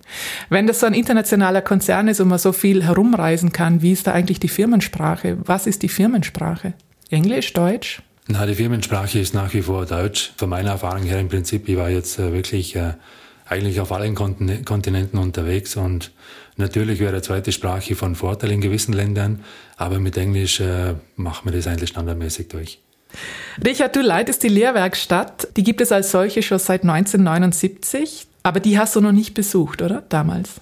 Wenn 0.49 0.67
das 0.67 0.79
so 0.79 0.85
ein 0.85 0.93
internationaler 0.93 1.61
Konzern 1.61 2.07
ist 2.07 2.19
und 2.19 2.27
man 2.27 2.37
so 2.37 2.51
viel 2.51 2.83
herumreisen 2.83 3.51
kann, 3.51 3.81
wie 3.81 3.91
ist 3.91 4.05
da 4.07 4.13
eigentlich 4.13 4.39
die 4.39 4.47
Firmensprache? 4.47 5.37
Was 5.43 5.65
ist 5.65 5.81
die 5.81 5.89
Firmensprache? 5.89 6.73
Englisch, 7.09 7.53
Deutsch? 7.53 8.01
Na, 8.27 8.45
die 8.45 8.55
Firmensprache 8.55 9.19
ist 9.19 9.33
nach 9.33 9.53
wie 9.53 9.63
vor 9.63 9.85
Deutsch. 9.85 10.31
Von 10.37 10.49
meiner 10.49 10.71
Erfahrung 10.71 11.03
her 11.03 11.19
im 11.19 11.29
Prinzip, 11.29 11.67
ich 11.67 11.77
war 11.77 11.89
jetzt 11.89 12.19
äh, 12.19 12.31
wirklich 12.31 12.75
äh, 12.75 12.93
eigentlich 13.45 13.79
auf 13.79 13.91
allen 13.91 14.15
Kontinenten 14.15 15.17
unterwegs 15.19 15.75
und 15.75 16.11
natürlich 16.55 16.99
wäre 16.99 17.11
eine 17.11 17.21
zweite 17.21 17.51
Sprache 17.51 17.95
von 17.95 18.15
Vorteil 18.15 18.51
in 18.51 18.61
gewissen 18.61 18.93
Ländern, 18.93 19.43
aber 19.77 19.99
mit 19.99 20.15
Englisch 20.17 20.59
äh, 20.59 20.93
machen 21.15 21.45
wir 21.45 21.51
das 21.51 21.67
eigentlich 21.67 21.89
standardmäßig 21.89 22.47
durch. 22.47 22.79
Richard, 23.63 23.95
du 23.95 24.01
leitest 24.01 24.41
die 24.43 24.47
Lehrwerkstatt. 24.47 25.49
Die 25.55 25.63
gibt 25.63 25.81
es 25.81 25.91
als 25.91 26.11
solche 26.11 26.41
schon 26.41 26.57
seit 26.59 26.81
1979, 26.83 28.27
aber 28.43 28.59
die 28.59 28.77
hast 28.77 28.95
du 28.95 29.01
noch 29.01 29.11
nicht 29.11 29.33
besucht, 29.33 29.81
oder? 29.81 30.03
Damals. 30.09 30.61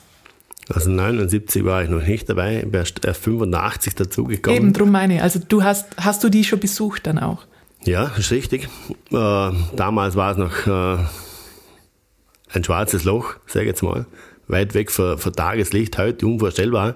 Also 0.69 0.89
79 0.89 1.65
war 1.65 1.83
ich 1.83 1.89
noch 1.89 2.01
nicht 2.01 2.29
dabei, 2.29 2.57
ich 2.57 2.71
bin 2.71 2.73
erst 2.75 3.00
85 3.05 3.95
dazugekommen. 3.95 4.57
Eben, 4.57 4.73
drum 4.73 4.91
meine 4.91 5.15
ich. 5.15 5.21
Also 5.21 5.39
du 5.45 5.63
hast, 5.63 5.88
hast 5.97 6.23
du 6.23 6.29
die 6.29 6.43
schon 6.43 6.59
besucht 6.59 7.07
dann 7.07 7.19
auch? 7.19 7.45
Ja, 7.83 8.11
ist 8.17 8.31
richtig. 8.31 8.69
Äh, 9.11 9.51
damals 9.75 10.15
war 10.15 10.31
es 10.31 10.38
noch 10.38 10.67
äh, 10.67 11.03
ein 12.53 12.63
schwarzes 12.63 13.03
Loch, 13.03 13.35
sage 13.47 13.65
ich 13.65 13.69
jetzt 13.69 13.81
mal, 13.81 14.05
weit 14.47 14.73
weg 14.73 14.91
von, 14.91 15.17
von 15.17 15.33
Tageslicht, 15.33 15.97
heute 15.97 16.27
unvorstellbar. 16.27 16.95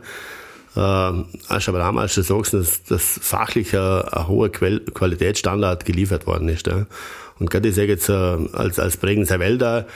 Äh, 0.76 0.80
hast 0.80 1.70
aber 1.70 1.80
damals 1.80 2.14
schon 2.14 2.24
sagst, 2.24 2.54
dass, 2.54 2.84
dass 2.84 3.20
fachlich 3.22 3.76
ein, 3.76 4.02
ein 4.02 4.28
hoher 4.28 4.52
Quell 4.52 4.82
Qualitätsstandard 4.82 5.86
geliefert 5.86 6.28
worden 6.28 6.50
ist. 6.50 6.68
Ja. 6.68 6.86
Und 7.40 7.50
gerade 7.50 7.70
ich 7.70 7.76
sage 7.76 7.88
jetzt, 7.88 8.10
äh, 8.10 8.14
als, 8.14 8.80
als 8.80 8.98
Bregenzer 8.98 9.40
Wälder 9.40 9.88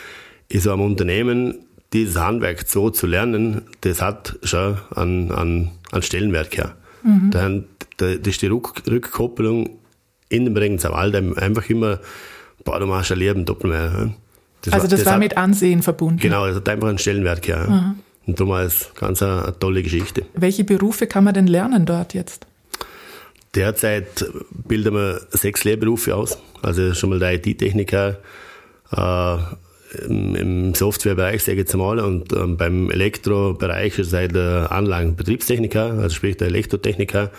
ist 0.49 0.63
so 0.63 0.73
ein 0.73 0.79
Unternehmen, 0.79 1.59
dieses 1.93 2.17
Handwerk 2.19 2.67
so 2.67 2.89
zu 2.89 3.07
lernen, 3.07 3.63
das 3.81 4.01
hat 4.01 4.37
schon 4.43 4.77
einen, 4.95 5.31
einen, 5.31 5.71
einen 5.91 6.01
Stellenwert 6.01 6.57
her. 6.57 6.75
Mhm. 7.03 7.31
Dann, 7.31 7.65
das 7.97 8.17
ist 8.25 8.41
die 8.41 8.47
Rück, 8.47 8.83
Rückkopplung 8.87 9.69
in 10.29 10.45
dem 10.45 10.53
Bregenzer 10.53 10.91
Wald 10.91 11.15
einfach 11.15 11.69
immer, 11.69 11.99
boah, 12.63 12.79
du 12.79 12.85
machst 12.85 13.11
ein 13.11 13.17
Leben 13.17 13.45
Doppelmeier. 13.45 14.13
Das 14.61 14.73
also 14.73 14.87
das, 14.87 14.99
war, 14.99 15.05
das 15.05 15.13
war 15.13 15.17
mit 15.17 15.37
Ansehen 15.37 15.81
verbunden? 15.81 16.19
Genau, 16.19 16.45
das 16.45 16.57
hat 16.57 16.69
einfach 16.69 16.89
einen 16.89 16.97
Stellenwert 16.97 17.41
gehabt. 17.41 17.69
Mhm. 17.69 17.95
Und 18.27 18.39
darum 18.39 18.53
war 18.53 18.61
es 18.61 18.91
ganz 18.95 19.23
eine, 19.23 19.43
eine, 19.43 19.57
tolle 19.57 19.81
Geschichte. 19.81 20.25
Welche 20.35 20.63
Berufe 20.63 21.07
kann 21.07 21.23
man 21.23 21.33
denn 21.33 21.47
lernen 21.47 21.85
dort 21.85 22.13
jetzt? 22.13 22.45
Derzeit 23.55 24.25
bilden 24.51 24.93
wir 24.93 25.21
sechs 25.31 25.63
Lehrberufe 25.63 26.15
aus. 26.15 26.37
Also 26.61 26.93
schon 26.93 27.09
mal 27.09 27.19
der 27.19 27.33
IT-Techniker, 27.33 28.19
äh, 28.91 29.37
im, 30.07 30.73
Softwarebereich, 30.75 31.43
sage 31.43 31.53
ich 31.53 31.59
jetzt 31.59 31.73
einmal, 31.73 31.99
und 31.99 32.33
ähm, 32.33 32.57
beim 32.57 32.91
Elektrobereich 32.91 33.97
ist 33.99 34.13
es 34.13 34.31
der 34.31 34.71
Anlagenbetriebstechniker, 34.71 35.93
also 35.99 36.15
sprich 36.15 36.37
der 36.37 36.47
Elektrotechniker 36.47 37.31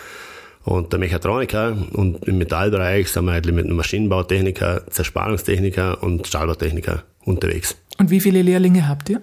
und 0.65 0.93
der 0.93 0.99
Mechatroniker 0.99 1.77
und 1.93 2.25
im 2.27 2.39
Metallbereich 2.39 3.09
sind 3.09 3.25
wir 3.25 3.33
eigentlich 3.33 3.55
mit 3.55 3.67
einem 3.67 3.77
Maschinenbautechniker, 3.77 4.83
Zerspannungstechniker 4.91 6.03
und 6.03 6.27
Stahlbautechniker 6.27 7.05
unterwegs. 7.25 7.77
Und 7.99 8.11
wie 8.11 8.21
viele 8.21 8.43
Lehrlinge 8.43 8.89
habt 8.89 9.09
ihr? 9.11 9.21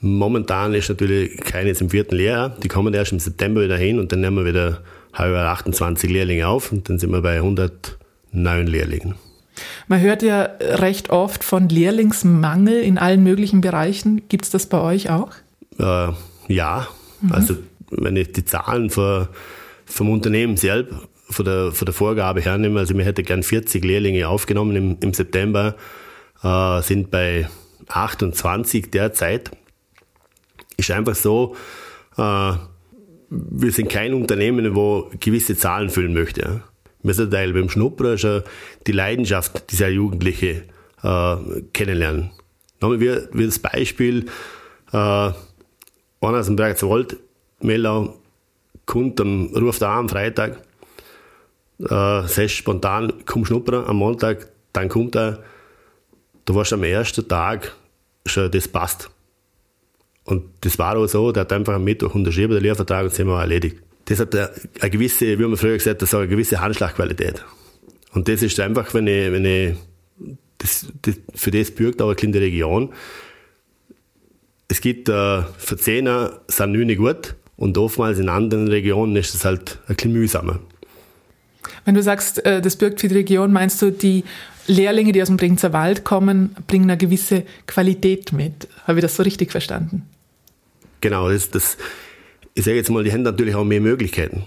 Momentan 0.00 0.74
ist 0.74 0.90
natürlich 0.90 1.36
keine 1.40 1.68
jetzt 1.68 1.80
im 1.80 1.90
vierten 1.90 2.16
Lehrjahr. 2.16 2.50
Die 2.62 2.68
kommen 2.68 2.92
erst 2.92 3.12
im 3.12 3.20
September 3.20 3.62
wieder 3.62 3.78
hin 3.78 3.98
und 3.98 4.12
dann 4.12 4.20
nehmen 4.20 4.36
wir 4.36 4.44
wieder 4.44 4.82
halber 5.14 5.44
28 5.46 6.10
Lehrlinge 6.10 6.46
auf 6.46 6.72
und 6.72 6.88
dann 6.88 6.98
sind 6.98 7.10
wir 7.10 7.22
bei 7.22 7.36
109 7.36 8.66
Lehrlingen. 8.66 9.14
Man 9.88 10.00
hört 10.00 10.22
ja 10.22 10.42
recht 10.60 11.10
oft 11.10 11.44
von 11.44 11.68
Lehrlingsmangel 11.68 12.80
in 12.80 12.98
allen 12.98 13.22
möglichen 13.22 13.60
Bereichen. 13.60 14.28
Gibt 14.28 14.44
es 14.44 14.50
das 14.50 14.66
bei 14.66 14.80
euch 14.80 15.10
auch? 15.10 15.30
Äh, 15.78 16.12
ja, 16.48 16.88
mhm. 17.20 17.32
also 17.32 17.56
wenn 17.90 18.16
ich 18.16 18.32
die 18.32 18.44
Zahlen 18.44 18.90
für, 18.90 19.28
vom 19.84 20.10
Unternehmen 20.10 20.56
selbst, 20.56 20.94
von 21.30 21.44
der, 21.44 21.72
von 21.72 21.86
der 21.86 21.94
Vorgabe 21.94 22.40
hernehme, 22.40 22.80
also 22.80 22.96
wir 22.96 23.04
hätten 23.04 23.24
gern 23.24 23.42
40 23.42 23.84
Lehrlinge 23.84 24.28
aufgenommen 24.28 24.76
im, 24.76 24.96
im 25.00 25.14
September, 25.14 25.76
äh, 26.42 26.82
sind 26.82 27.10
bei 27.10 27.48
28 27.88 28.90
derzeit. 28.90 29.50
Ist 30.76 30.90
einfach 30.90 31.14
so, 31.14 31.56
äh, 32.16 32.52
wir 33.30 33.72
sind 33.72 33.90
kein 33.90 34.14
Unternehmen, 34.14 34.74
wo 34.74 35.10
gewisse 35.20 35.56
Zahlen 35.56 35.90
füllen 35.90 36.12
möchte. 36.12 36.62
Ja. 37.04 37.08
Wir 37.08 37.14
sind 37.14 37.30
Teil 37.30 37.52
beim 37.52 37.68
Schnupper 37.68 38.18
schon 38.18 38.42
die 38.86 38.92
Leidenschaft 38.92 39.70
dieser 39.70 39.88
Jugendliche 39.88 40.62
äh, 41.02 41.36
kennenlernen. 41.72 42.30
Nehmen 42.80 43.00
wir, 43.00 43.28
wir 43.32 43.46
das 43.46 43.58
Beispiel, 43.58 44.26
äh, 44.92 44.96
einer 44.96 45.34
aus 46.20 46.46
dem 46.46 46.56
Bergzwald, 46.56 47.18
Mellau, 47.60 48.16
kommt 48.86 49.20
am, 49.20 49.46
ruft 49.54 49.82
an 49.82 49.98
am 49.98 50.08
Freitag, 50.08 50.58
äh, 51.78 51.86
sagst 52.26 52.56
spontan, 52.56 53.12
komm 53.26 53.44
schnuppern 53.44 53.84
am 53.84 53.96
Montag, 53.96 54.48
dann 54.72 54.88
kommt 54.88 55.16
er, 55.16 55.42
du 56.44 56.54
warst 56.54 56.72
am 56.72 56.82
ersten 56.82 57.26
Tag 57.28 57.74
schon, 58.26 58.50
das 58.50 58.68
passt. 58.68 59.10
Und 60.24 60.44
das 60.62 60.78
war 60.78 60.96
auch 60.96 61.06
so, 61.06 61.32
der 61.32 61.42
hat 61.42 61.52
einfach 61.52 61.74
am 61.74 61.84
Mittwoch 61.84 62.14
unterschrieben, 62.14 62.52
der 62.52 62.62
Lehrvertrag, 62.62 63.04
und 63.04 63.12
sind 63.12 63.26
wir 63.26 63.38
erledigt. 63.38 63.83
Das 64.06 64.20
hat 64.20 64.34
eine, 64.34 64.50
eine 64.80 64.90
gewisse, 64.90 65.38
wie 65.38 65.42
man 65.42 65.56
früher 65.56 65.76
gesagt 65.76 66.02
hat 66.02 66.14
eine 66.14 66.28
gewisse 66.28 66.60
Handschlagqualität. 66.60 67.42
Und 68.12 68.28
das 68.28 68.42
ist 68.42 68.58
einfach, 68.60 68.92
wenn 68.94 69.06
ich, 69.06 69.32
wenn 69.32 69.44
ich, 69.44 69.74
das, 70.58 70.86
das, 71.02 71.16
für 71.34 71.50
das 71.50 71.70
bürgt 71.70 72.00
auch 72.00 72.06
eine 72.06 72.14
kleine 72.14 72.40
Region. 72.40 72.92
Es 74.68 74.80
gibt, 74.80 75.08
äh, 75.08 75.42
für 75.58 75.76
Zehner 75.76 76.40
sind 76.48 76.72
nicht 76.72 76.98
gut 76.98 77.34
und 77.56 77.76
oftmals 77.78 78.18
in 78.18 78.28
anderen 78.28 78.68
Regionen 78.68 79.16
ist 79.16 79.34
es 79.34 79.44
halt 79.44 79.78
ein 79.88 79.96
bisschen 79.96 80.12
mühsamer. 80.12 80.60
Wenn 81.84 81.94
du 81.94 82.02
sagst, 82.02 82.44
äh, 82.44 82.60
das 82.60 82.76
birgt 82.76 83.00
für 83.00 83.08
die 83.08 83.14
Region, 83.14 83.52
meinst 83.52 83.80
du, 83.82 83.90
die 83.90 84.24
Lehrlinge, 84.66 85.12
die 85.12 85.20
aus 85.20 85.28
dem 85.28 85.36
Bregenzer 85.36 85.72
Wald 85.72 86.04
kommen, 86.04 86.56
bringen 86.66 86.90
eine 86.90 86.96
gewisse 86.96 87.44
Qualität 87.66 88.32
mit. 88.32 88.68
Habe 88.86 88.98
ich 88.98 89.02
das 89.02 89.16
so 89.16 89.22
richtig 89.22 89.50
verstanden? 89.50 90.08
Genau, 91.00 91.28
das, 91.28 91.50
das, 91.50 91.76
ich 92.54 92.64
sage 92.64 92.76
jetzt 92.76 92.90
mal, 92.90 93.04
die 93.04 93.12
haben 93.12 93.22
natürlich 93.22 93.54
auch 93.54 93.64
mehr 93.64 93.80
Möglichkeiten. 93.80 94.44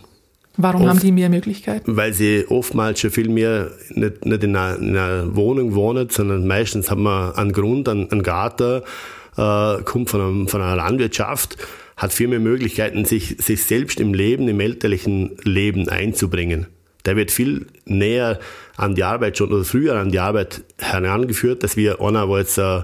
Warum 0.56 0.82
Oft, 0.82 0.90
haben 0.90 1.00
die 1.00 1.12
mehr 1.12 1.30
Möglichkeiten? 1.30 1.98
Weil 1.98 2.14
sie 2.14 2.46
oftmals 2.48 3.00
schon 3.00 3.12
viel 3.12 3.30
mehr 3.30 3.72
nicht, 3.90 4.26
nicht 4.26 4.44
in, 4.44 4.56
einer, 4.56 4.80
in, 4.80 4.98
einer, 4.98 5.36
Wohnung 5.36 5.76
wohnen, 5.76 6.10
sondern 6.10 6.48
meistens 6.48 6.90
haben 6.90 7.04
wir 7.04 7.38
einen 7.38 7.52
Grund, 7.52 7.88
einen, 7.88 8.12
einen 8.12 8.24
Garten, 8.24 8.82
äh, 9.38 9.84
kommt 9.84 10.10
von, 10.10 10.22
einem, 10.22 10.48
von 10.48 10.62
einer 10.62 10.76
Landwirtschaft, 10.76 11.58
hat 11.96 12.12
viel 12.12 12.28
mehr 12.28 12.40
Möglichkeiten, 12.40 13.06
sich, 13.06 13.36
sich 13.40 13.64
selbst 13.64 14.00
im 14.00 14.16
Leben, 14.16 14.48
im 14.48 14.60
elterlichen 14.60 15.38
Leben 15.44 15.90
einzubringen. 15.90 16.66
Der 17.06 17.16
wird 17.16 17.30
viel 17.30 17.68
näher 17.86 18.40
an 18.78 18.96
die 18.96 19.04
Arbeit 19.04 19.38
schon 19.38 19.52
oder 19.52 19.64
früher 19.64 19.96
an 19.96 20.12
die 20.12 20.20
Arbeit 20.20 20.64
herangeführt, 20.80 21.62
dass 21.62 21.78
wir 21.78 22.02
einer, 22.02 22.28
wo 22.30 22.38
jetzt, 22.38 22.58
äh, 22.58 22.82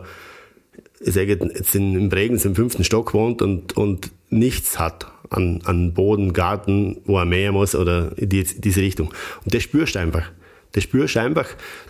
ich 0.99 1.13
sage 1.13 1.39
jetzt 1.39 1.73
in, 1.73 1.95
in 1.95 2.09
Bregenz 2.09 2.45
im 2.45 2.55
fünften 2.55 2.83
Stock 2.83 3.15
wohnt 3.15 3.41
und, 3.41 3.75
und 3.75 4.11
nichts 4.29 4.77
hat 4.77 5.12
an, 5.33 5.61
an 5.65 5.93
Boden, 5.93 6.33
Garten, 6.33 7.01
wo 7.05 7.17
er 7.17 7.25
mähen 7.25 7.53
muss 7.53 7.75
oder 7.75 8.11
die, 8.17 8.43
diese 8.43 8.81
Richtung. 8.81 9.07
Und 9.43 9.53
das 9.53 9.63
spürst 9.63 9.95
du 9.95 9.99
einfach. 9.99 10.29
Das 10.73 10.83
spürst 10.83 11.15
du 11.15 11.21
einfach, 11.21 11.47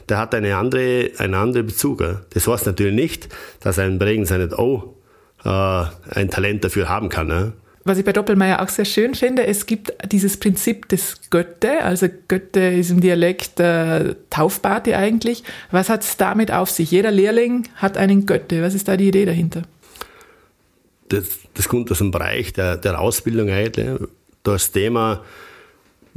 der 0.10 0.18
hat 0.18 0.36
eine 0.36 0.56
andere, 0.58 1.12
einen 1.18 1.36
anderen 1.36 1.66
Bezug. 1.66 2.04
Das 2.34 2.48
heißt 2.48 2.66
natürlich 2.66 2.94
nicht, 2.94 3.30
dass 3.62 3.80
ein 3.80 3.98
Bregenz 3.98 4.30
nicht 4.30 4.54
auch 4.54 4.94
äh, 5.46 5.86
ein 6.20 6.30
Talent 6.30 6.64
dafür 6.64 6.90
haben 6.90 7.10
kann. 7.10 7.28
Ne? 7.28 7.54
Was 7.86 7.98
ich 7.98 8.06
bei 8.06 8.14
Doppelmeier 8.14 8.62
auch 8.62 8.70
sehr 8.70 8.86
schön 8.86 9.14
finde, 9.14 9.46
es 9.46 9.66
gibt 9.66 9.94
dieses 10.10 10.38
Prinzip 10.38 10.88
des 10.88 11.30
Götte, 11.30 11.84
also 11.84 12.08
Götte 12.30 12.62
ist 12.62 12.92
im 12.92 13.02
Dialekt 13.02 13.60
äh, 13.60 14.16
Taufpate 14.30 14.96
eigentlich. 14.96 15.44
Was 15.72 15.90
hat 15.90 16.04
es 16.04 16.16
damit 16.16 16.52
auf 16.52 16.70
sich? 16.70 16.92
Jeder 16.92 17.12
Lehrling 17.12 17.68
hat 17.76 17.98
einen 17.98 18.26
Götte. 18.26 18.62
Was 18.62 18.74
ist 18.74 18.88
da 18.88 18.96
die 18.96 19.10
Idee 19.10 19.26
dahinter? 19.26 19.64
Das, 21.14 21.26
das 21.54 21.70
kommt 21.70 21.92
aus 21.92 22.00
dem 22.00 22.12
Bereich 22.12 22.54
der, 22.54 22.78
der 22.78 23.00
Ausbildung 23.00 23.50
eigentlich. 23.50 23.88
Das 24.44 24.72
Thema, 24.72 25.24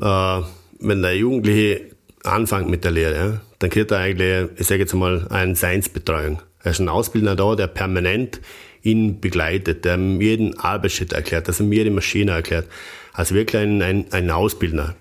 äh, 0.00 0.40
wenn 0.80 1.02
der 1.02 1.16
Jugendliche 1.16 1.82
anfängt 2.24 2.68
mit 2.68 2.84
der 2.84 2.90
Lehre, 2.90 3.40
dann 3.58 3.70
kriegt 3.70 3.90
er 3.90 3.98
eigentlich, 3.98 4.50
ich 4.56 4.66
sage 4.66 4.80
jetzt 4.80 4.94
mal, 4.94 5.26
eine 5.30 5.54
Seinsbetreuung. 5.54 6.42
Er 6.62 6.72
ist 6.72 6.80
ein 6.80 6.88
Ausbildner 6.88 7.36
da, 7.36 7.54
der 7.54 7.68
permanent 7.68 8.40
ihn 8.82 9.20
begleitet, 9.20 9.84
der 9.84 9.98
jeden 9.98 10.58
Arbeitsschritt 10.58 11.12
erklärt, 11.12 11.48
dass 11.48 11.60
er 11.60 11.66
mir 11.66 11.84
die 11.84 11.90
Maschine 11.90 12.32
erklärt. 12.32 12.66
Also 13.12 13.34
wirklich 13.34 13.62
ein, 13.62 13.82
ein, 13.82 14.06
ein 14.12 14.30
Ausbildner. 14.30 14.94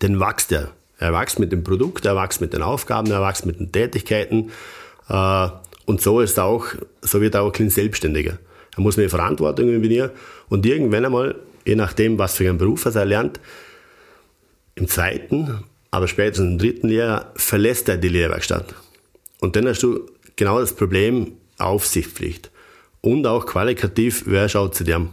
Dann 0.00 0.20
wächst 0.20 0.52
er. 0.52 0.72
Er 0.98 1.12
wächst 1.12 1.38
mit 1.38 1.50
dem 1.50 1.64
Produkt, 1.64 2.04
er 2.04 2.16
wächst 2.16 2.40
mit 2.40 2.52
den 2.52 2.62
Aufgaben, 2.62 3.10
er 3.10 3.22
wächst 3.22 3.46
mit 3.46 3.58
den 3.58 3.72
Tätigkeiten. 3.72 4.50
Äh, 5.08 5.48
und 5.84 6.00
so 6.00 6.20
ist 6.20 6.38
auch, 6.38 6.66
so 7.00 7.20
wird 7.20 7.34
er 7.34 7.42
auch 7.42 7.54
ein 7.58 7.70
Selbstständiger. 7.70 8.38
Er 8.76 8.80
muss 8.80 8.96
mehr 8.96 9.10
Verantwortung 9.10 9.68
übernehmen 9.68 10.10
und 10.48 10.64
irgendwann 10.64 11.04
einmal, 11.04 11.36
je 11.64 11.76
nachdem, 11.76 12.18
was 12.18 12.36
für 12.36 12.48
einen 12.48 12.58
Beruf 12.58 12.84
er 12.84 13.04
lernt, 13.04 13.40
im 14.74 14.88
zweiten, 14.88 15.64
aber 15.90 16.08
spätestens 16.08 16.52
im 16.52 16.58
dritten 16.58 16.88
Lehrjahr 16.88 17.32
verlässt 17.36 17.88
er 17.88 17.98
die 17.98 18.08
Lehrwerkstatt. 18.08 18.74
Und 19.40 19.56
dann 19.56 19.68
hast 19.68 19.82
du 19.82 20.06
genau 20.36 20.60
das 20.60 20.74
Problem 20.74 21.32
Aufsichtspflicht. 21.58 22.50
Und 23.02 23.26
auch 23.26 23.44
qualitativ, 23.44 24.24
wer 24.26 24.48
schaut 24.48 24.74
zu 24.74 24.84
dem? 24.84 25.10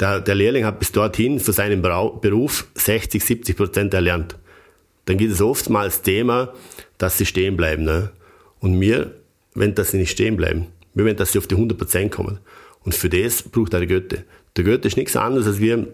Der, 0.00 0.20
der 0.20 0.34
Lehrling 0.34 0.64
hat 0.64 0.80
bis 0.80 0.90
dorthin 0.90 1.38
für 1.38 1.52
seinen 1.52 1.80
Beruf 1.80 2.66
60, 2.74 3.22
70 3.24 3.56
Prozent 3.56 3.94
erlernt. 3.94 4.36
Dann 5.04 5.18
geht 5.18 5.30
es 5.30 5.40
oftmals 5.40 6.02
Thema, 6.02 6.52
dass 6.98 7.18
sie 7.18 7.26
stehen 7.26 7.56
bleiben. 7.56 7.84
Ne? 7.84 8.10
Und 8.58 8.78
mir, 8.78 9.14
wenn 9.54 9.74
das 9.74 9.92
sie 9.92 9.98
nicht 9.98 10.10
stehen 10.10 10.36
bleiben, 10.36 10.66
wir 10.94 11.04
wollen, 11.04 11.16
dass 11.16 11.32
sie 11.32 11.38
auf 11.38 11.46
die 11.46 11.54
100 11.54 11.76
Prozent 11.76 12.12
kommen. 12.12 12.38
Und 12.80 12.94
für 12.94 13.08
das 13.08 13.42
braucht 13.42 13.74
er 13.74 13.80
der 13.80 13.88
Goethe. 13.88 14.24
Der 14.56 14.64
Goethe 14.64 14.88
ist 14.88 14.96
nichts 14.96 15.16
anderes, 15.16 15.46
als 15.46 15.60
wir 15.60 15.88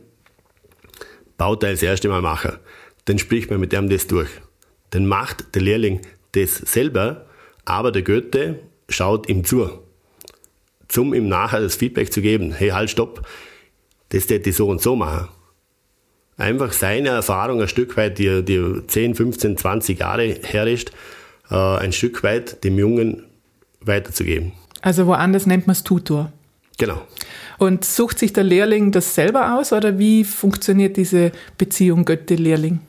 Bauteil 1.37 1.73
das 1.73 1.83
erste 1.83 2.09
Mal 2.09 2.21
machen. 2.21 2.59
Dann 3.07 3.19
spricht 3.19 3.51
man 3.51 3.61
mit 3.61 3.73
dem 3.73 3.89
das 3.89 4.07
durch. 4.07 4.29
Dann 4.91 5.07
macht 5.07 5.55
der 5.55 5.63
Lehrling 5.63 6.01
das 6.33 6.57
selber, 6.57 7.27
aber 7.65 7.93
der 7.93 8.03
Goethe 8.03 8.61
schaut 8.89 9.29
ihm 9.29 9.45
zu. 9.45 9.71
Zum 10.89 11.15
ihm 11.15 11.29
nachher 11.29 11.61
das 11.61 11.77
Feedback 11.77 12.13
zu 12.13 12.21
geben. 12.21 12.53
Hey, 12.53 12.71
halt, 12.71 12.91
stopp. 12.91 13.27
Das 14.11 14.29
hätte 14.29 14.51
ich 14.51 14.57
so 14.57 14.69
und 14.69 14.83
so 14.83 14.97
machen. 14.97 15.29
Einfach 16.37 16.73
seine 16.73 17.11
Erfahrung 17.11 17.61
ein 17.61 17.69
Stück 17.69 17.97
weit, 17.97 18.19
die, 18.19 18.43
die 18.43 18.83
10, 18.87 19.15
15, 19.15 19.57
20 19.57 20.01
Jahre 20.01 20.25
her 20.25 20.67
ist, 20.67 20.91
äh, 21.51 21.55
ein 21.55 21.93
Stück 21.93 22.23
weit 22.23 22.65
dem 22.65 22.79
Jungen 22.79 23.25
weiterzugeben. 23.81 24.53
Also 24.83 25.07
woanders 25.07 25.47
nennt 25.47 25.67
man 25.67 25.73
es 25.73 25.85
Tutor. 25.85 26.33
Genau. 26.79 27.03
Und 27.59 27.85
sucht 27.85 28.19
sich 28.19 28.33
der 28.33 28.45
Lehrling 28.45 28.91
das 28.91 29.15
selber 29.15 29.59
aus 29.59 29.73
oder 29.73 29.99
wie 29.99 30.25
funktioniert 30.25 30.97
diese 30.97 31.33
Beziehung 31.59 32.07
Götte-Lehrling? 32.07 32.81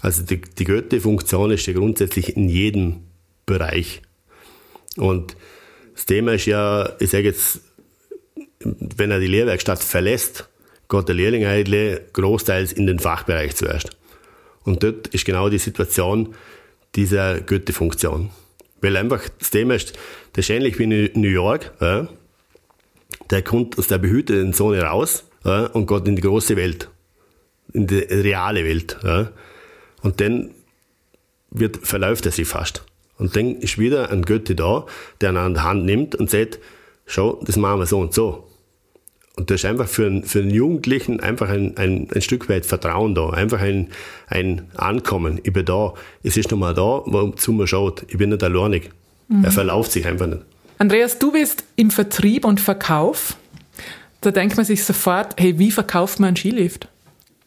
Also 0.00 0.22
die, 0.22 0.40
die 0.40 0.64
Goethe-Funktion 0.64 1.50
ist 1.50 1.66
ja 1.66 1.72
grundsätzlich 1.72 2.36
in 2.36 2.48
jedem 2.48 3.00
Bereich. 3.46 4.02
Und 4.96 5.36
das 5.94 6.06
Thema 6.06 6.34
ist 6.34 6.46
ja, 6.46 6.92
ich 7.00 7.10
sage 7.10 7.24
jetzt, 7.24 7.60
wenn 8.60 9.10
er 9.10 9.18
die 9.18 9.26
Lehrwerkstatt 9.26 9.82
verlässt, 9.82 10.48
geht 10.88 11.08
der 11.08 11.14
Lehrling 11.14 11.44
eigentlich 11.44 12.00
großteils 12.12 12.72
in 12.72 12.86
den 12.86 13.00
Fachbereich 13.00 13.56
zuerst. 13.56 13.90
Und 14.62 14.82
dort 14.82 15.08
ist 15.08 15.24
genau 15.24 15.48
die 15.48 15.58
Situation 15.58 16.34
dieser 16.94 17.40
Goethe-Funktion. 17.40 18.30
Weil 18.80 18.96
einfach 18.96 19.28
das 19.38 19.50
Thema 19.50 19.74
ist, 19.74 19.94
das 20.32 20.46
ist 20.46 20.50
ähnlich 20.50 20.78
wie 20.78 20.84
in 20.84 21.20
New 21.20 21.28
York. 21.28 21.72
Ja, 21.80 22.08
der 23.30 23.42
kommt 23.42 23.78
aus 23.78 23.88
der 23.88 23.98
behüteten 23.98 24.52
Zone 24.52 24.82
raus 24.82 25.24
ja, 25.44 25.66
und 25.66 25.86
geht 25.86 26.06
in 26.06 26.16
die 26.16 26.22
große 26.22 26.56
Welt, 26.56 26.90
in 27.72 27.86
die 27.86 27.98
reale 27.98 28.64
Welt. 28.64 28.98
Ja. 29.02 29.30
Und 30.02 30.20
dann 30.20 30.50
wird, 31.50 31.86
verläuft 31.86 32.26
er 32.26 32.32
sich 32.32 32.46
fast. 32.46 32.84
Und 33.18 33.34
dann 33.34 33.56
ist 33.56 33.78
wieder 33.78 34.10
ein 34.10 34.22
Götti 34.22 34.54
da, 34.54 34.86
der 35.20 35.30
ihn 35.30 35.36
an 35.36 35.54
der 35.54 35.64
Hand 35.64 35.84
nimmt 35.84 36.14
und 36.14 36.30
sagt, 36.30 36.58
schau, 37.06 37.40
das 37.44 37.56
machen 37.56 37.80
wir 37.80 37.86
so 37.86 37.98
und 37.98 38.12
so. 38.12 38.46
Und 39.38 39.50
das 39.50 39.56
ist 39.56 39.64
einfach 39.66 39.86
für 39.86 40.06
einen, 40.06 40.24
für 40.24 40.38
einen 40.38 40.50
Jugendlichen 40.50 41.20
einfach 41.20 41.50
ein, 41.50 41.76
ein, 41.76 42.08
ein 42.14 42.22
Stück 42.22 42.48
weit 42.48 42.64
Vertrauen 42.64 43.14
da, 43.14 43.28
einfach 43.28 43.60
ein, 43.60 43.88
ein 44.28 44.62
Ankommen. 44.76 45.40
Ich 45.42 45.52
bin 45.52 45.66
da, 45.66 45.92
es 46.22 46.38
ist 46.38 46.50
nochmal 46.50 46.72
da, 46.72 47.02
wozu 47.04 47.52
man 47.52 47.66
schaut. 47.66 48.06
Ich 48.08 48.16
bin 48.16 48.30
nicht 48.30 48.42
alleinig. 48.42 48.88
Mhm. 49.28 49.44
Er 49.44 49.52
verlauft 49.52 49.92
sich 49.92 50.06
einfach 50.06 50.26
nicht. 50.26 50.40
Andreas, 50.78 51.18
du 51.18 51.32
bist 51.32 51.64
im 51.76 51.90
Vertrieb 51.90 52.46
und 52.46 52.62
Verkauf. 52.62 53.36
Da 54.22 54.30
denkt 54.30 54.56
man 54.56 54.64
sich 54.64 54.82
sofort, 54.84 55.34
hey, 55.38 55.58
wie 55.58 55.70
verkauft 55.70 56.18
man 56.18 56.28
einen 56.28 56.36
Skilift? 56.36 56.88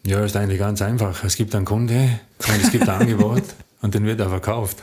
Ja, 0.06 0.24
ist 0.24 0.38
eigentlich 0.38 0.60
ganz 0.60 0.84
einfach. 0.84 1.24
Es 1.24 1.36
gibt 1.36 1.56
einen 1.56 1.66
Kunde 1.66 2.20
und 2.38 2.62
es 2.62 2.72
gibt 2.72 2.88
ein 2.88 3.02
Angebot 3.02 3.44
und 3.82 3.96
den 3.96 4.06
wird 4.06 4.20
er 4.20 4.30
verkauft. 4.30 4.78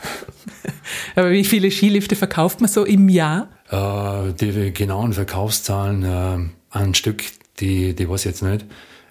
Aber 1.15 1.31
wie 1.31 1.45
viele 1.45 1.71
Skilifte 1.71 2.17
verkauft 2.17 2.61
man 2.61 2.69
so 2.69 2.85
im 2.85 3.09
Jahr? 3.09 3.49
Äh, 3.71 4.33
die 4.33 4.73
genauen 4.73 5.13
Verkaufszahlen 5.13 6.03
äh, 6.03 6.56
ein 6.77 6.95
Stück, 6.95 7.25
die, 7.61 7.95
die 7.95 8.09
weiß 8.09 8.21
ich 8.21 8.27
jetzt 8.27 8.43
nicht. 8.43 8.65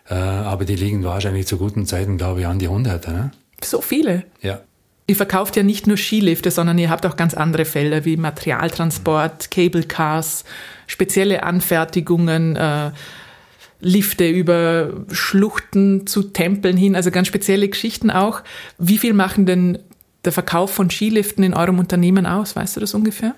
Äh, 0.09 0.13
aber 0.13 0.65
die 0.65 0.75
liegen 0.75 1.03
wahrscheinlich 1.03 1.47
zu 1.47 1.57
guten 1.57 1.85
Zeiten, 1.85 2.17
glaube 2.17 2.41
ich, 2.41 2.47
an 2.47 2.59
die 2.59 2.67
Hunderte. 2.67 3.11
Ne? 3.11 3.31
So 3.63 3.81
viele? 3.81 4.23
Ja. 4.41 4.61
Ihr 5.07 5.15
verkauft 5.15 5.55
ja 5.55 5.63
nicht 5.63 5.85
nur 5.85 5.97
Skilifte, 5.97 6.49
sondern 6.49 6.79
ihr 6.79 6.89
habt 6.89 7.05
auch 7.05 7.15
ganz 7.15 7.35
andere 7.35 7.65
Felder 7.65 8.05
wie 8.05 8.17
Materialtransport, 8.17 9.51
Cable 9.51 9.83
Cars, 9.83 10.45
spezielle 10.87 11.43
Anfertigungen, 11.43 12.55
äh, 12.55 12.91
Lifte 13.81 14.27
über 14.27 14.93
Schluchten 15.11 16.07
zu 16.07 16.23
Tempeln 16.23 16.75
hin, 16.75 16.95
also 16.95 17.11
ganz 17.11 17.27
spezielle 17.27 17.67
Geschichten 17.67 18.09
auch. 18.09 18.41
Wie 18.79 18.97
viel 18.97 19.13
machen 19.13 19.45
denn 19.45 19.77
der 20.23 20.31
Verkauf 20.31 20.73
von 20.73 20.89
Skiliften 20.89 21.43
in 21.43 21.53
eurem 21.53 21.77
Unternehmen 21.77 22.25
aus? 22.25 22.55
Weißt 22.55 22.75
du 22.75 22.79
das 22.79 22.95
ungefähr? 22.95 23.35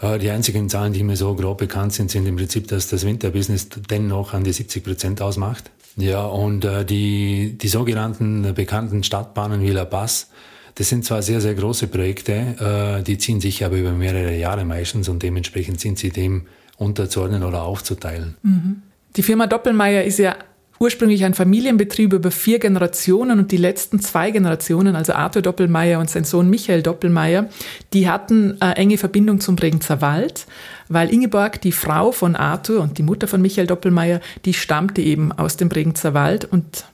Äh, 0.00 0.18
die 0.18 0.30
einzigen 0.30 0.68
Zahlen, 0.68 0.92
die 0.92 1.02
mir 1.02 1.16
so 1.16 1.34
grob 1.34 1.58
bekannt 1.58 1.92
sind, 1.92 2.10
sind 2.10 2.26
im 2.26 2.36
Prinzip, 2.36 2.68
dass 2.68 2.88
das 2.88 3.04
Winterbusiness 3.04 3.68
dennoch 3.90 4.34
an 4.34 4.44
die 4.44 4.52
70 4.52 4.84
Prozent 4.84 5.22
ausmacht. 5.22 5.70
Ja, 5.96 6.24
und 6.24 6.64
äh, 6.64 6.84
die, 6.84 7.58
die 7.60 7.68
sogenannten 7.68 8.54
bekannten 8.54 9.02
Stadtbahnen 9.02 9.62
wie 9.62 9.70
La 9.70 9.84
Paz, 9.84 10.30
das 10.76 10.88
sind 10.88 11.04
zwar 11.04 11.22
sehr, 11.22 11.40
sehr 11.40 11.54
große 11.54 11.88
Projekte, 11.88 13.00
äh, 13.00 13.02
die 13.02 13.18
ziehen 13.18 13.40
sich 13.40 13.64
aber 13.64 13.76
über 13.76 13.92
mehrere 13.92 14.36
Jahre 14.36 14.64
meistens 14.64 15.08
und 15.08 15.22
dementsprechend 15.22 15.80
sind 15.80 15.98
sie 15.98 16.10
dem 16.10 16.46
unterzuordnen 16.78 17.42
oder 17.42 17.62
aufzuteilen. 17.62 18.36
Mhm. 18.42 18.82
Die 19.16 19.22
Firma 19.22 19.46
Doppelmeier 19.46 20.04
ist 20.04 20.18
ja 20.18 20.36
ursprünglich 20.82 21.26
ein 21.26 21.34
Familienbetrieb 21.34 22.14
über 22.14 22.30
vier 22.30 22.58
Generationen 22.58 23.38
und 23.38 23.52
die 23.52 23.58
letzten 23.58 24.00
zwei 24.00 24.30
Generationen, 24.30 24.96
also 24.96 25.12
Arthur 25.12 25.42
Doppelmeier 25.42 26.00
und 26.00 26.08
sein 26.08 26.24
Sohn 26.24 26.48
Michael 26.48 26.82
Doppelmeier, 26.82 27.50
die 27.92 28.08
hatten 28.08 28.56
eine 28.60 28.76
enge 28.76 28.96
Verbindung 28.96 29.40
zum 29.40 29.56
Bregenzer 29.56 30.00
Wald, 30.00 30.46
weil 30.88 31.12
Ingeborg, 31.12 31.60
die 31.60 31.72
Frau 31.72 32.12
von 32.12 32.34
Arthur 32.34 32.80
und 32.80 32.96
die 32.96 33.02
Mutter 33.02 33.28
von 33.28 33.42
Michael 33.42 33.66
Doppelmeier, 33.66 34.22
die 34.46 34.54
stammte 34.54 35.02
eben 35.02 35.32
aus 35.32 35.58
dem 35.58 35.68
Bregenzer 35.68 36.14
Wald 36.14 36.46
und 36.46 36.86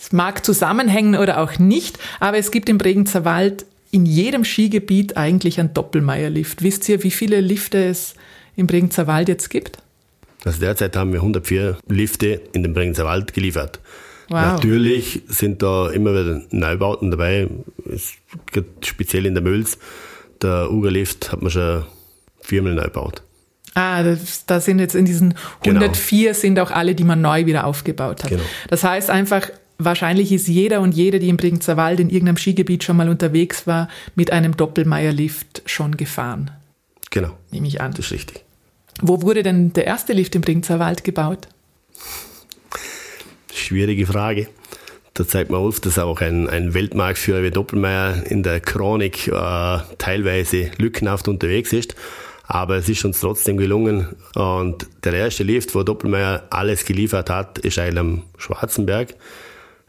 es 0.00 0.12
mag 0.12 0.42
zusammenhängen 0.42 1.16
oder 1.16 1.38
auch 1.38 1.58
nicht, 1.58 1.98
aber 2.20 2.38
es 2.38 2.50
gibt 2.50 2.70
im 2.70 2.78
Bregenzer 2.78 3.26
Wald 3.26 3.66
in 3.90 4.06
jedem 4.06 4.44
Skigebiet 4.44 5.18
eigentlich 5.18 5.60
einen 5.60 5.74
Doppelmeier-Lift. 5.74 6.62
Wisst 6.62 6.88
ihr, 6.88 7.02
wie 7.02 7.10
viele 7.10 7.42
Lifte 7.42 7.84
es 7.84 8.14
im 8.56 8.66
Bregenzer 8.66 9.06
Wald 9.06 9.28
jetzt 9.28 9.50
gibt? 9.50 9.78
Also 10.46 10.60
derzeit 10.60 10.96
haben 10.96 11.12
wir 11.12 11.18
104 11.18 11.76
Lifte 11.88 12.40
in 12.52 12.62
den 12.62 12.72
Bregenzer 12.72 13.04
Wald 13.04 13.34
geliefert. 13.34 13.80
Wow. 14.28 14.40
Natürlich 14.40 15.22
sind 15.26 15.60
da 15.60 15.90
immer 15.90 16.12
wieder 16.12 16.40
Neubauten 16.50 17.10
dabei, 17.10 17.48
speziell 18.80 19.26
in 19.26 19.34
der 19.34 19.42
Mülls. 19.42 19.76
Der 20.40 20.70
Uger-Lift 20.70 21.32
hat 21.32 21.42
man 21.42 21.50
schon 21.50 21.84
viermal 22.40 22.74
neu 22.74 22.84
gebaut. 22.84 23.22
Ah, 23.74 24.02
da 24.46 24.60
sind 24.60 24.78
jetzt 24.78 24.94
in 24.94 25.04
diesen 25.04 25.34
104 25.64 26.28
genau. 26.28 26.38
sind 26.38 26.60
auch 26.60 26.70
alle, 26.70 26.94
die 26.94 27.04
man 27.04 27.20
neu 27.20 27.44
wieder 27.46 27.66
aufgebaut 27.66 28.22
hat. 28.22 28.30
Genau. 28.30 28.42
Das 28.68 28.84
heißt 28.84 29.10
einfach, 29.10 29.50
wahrscheinlich 29.78 30.30
ist 30.30 30.46
jeder 30.46 30.80
und 30.80 30.94
jede, 30.94 31.18
die 31.18 31.28
im 31.28 31.36
Bregenzer 31.36 31.76
Wald 31.76 31.98
in 31.98 32.08
irgendeinem 32.08 32.36
Skigebiet 32.36 32.84
schon 32.84 32.96
mal 32.96 33.08
unterwegs 33.08 33.66
war, 33.66 33.88
mit 34.14 34.32
einem 34.32 34.56
Doppelmeier-Lift 34.56 35.62
schon 35.66 35.96
gefahren. 35.96 36.52
Genau. 37.10 37.36
Nehme 37.50 37.66
ich 37.66 37.80
an. 37.80 37.90
Das 37.90 38.06
ist 38.06 38.12
richtig. 38.12 38.45
Wo 39.02 39.22
wurde 39.22 39.42
denn 39.42 39.72
der 39.72 39.86
erste 39.86 40.12
Lift 40.12 40.34
im 40.34 40.42
Bringzer 40.42 40.78
Wald 40.78 41.04
gebaut? 41.04 41.48
Schwierige 43.52 44.06
Frage. 44.06 44.48
Da 45.14 45.26
zeigt 45.26 45.50
man 45.50 45.60
auf, 45.60 45.80
dass 45.80 45.98
auch 45.98 46.20
ein, 46.20 46.48
ein 46.48 46.74
Weltmarktführer 46.74 47.42
wie 47.42 47.50
Doppelmeier 47.50 48.22
in 48.26 48.42
der 48.42 48.60
Chronik 48.60 49.28
äh, 49.28 49.78
teilweise 49.98 50.70
lückenhaft 50.78 51.28
unterwegs 51.28 51.72
ist. 51.72 51.94
Aber 52.46 52.76
es 52.76 52.88
ist 52.88 53.04
uns 53.04 53.20
trotzdem 53.20 53.56
gelungen. 53.56 54.08
Und 54.34 54.86
der 55.04 55.14
erste 55.14 55.42
Lift, 55.42 55.74
wo 55.74 55.82
Doppelmeier 55.82 56.44
alles 56.50 56.84
geliefert 56.84 57.28
hat, 57.30 57.58
ist 57.58 57.78
eigentlich 57.78 57.98
am 57.98 58.22
Schwarzenberg. 58.38 59.14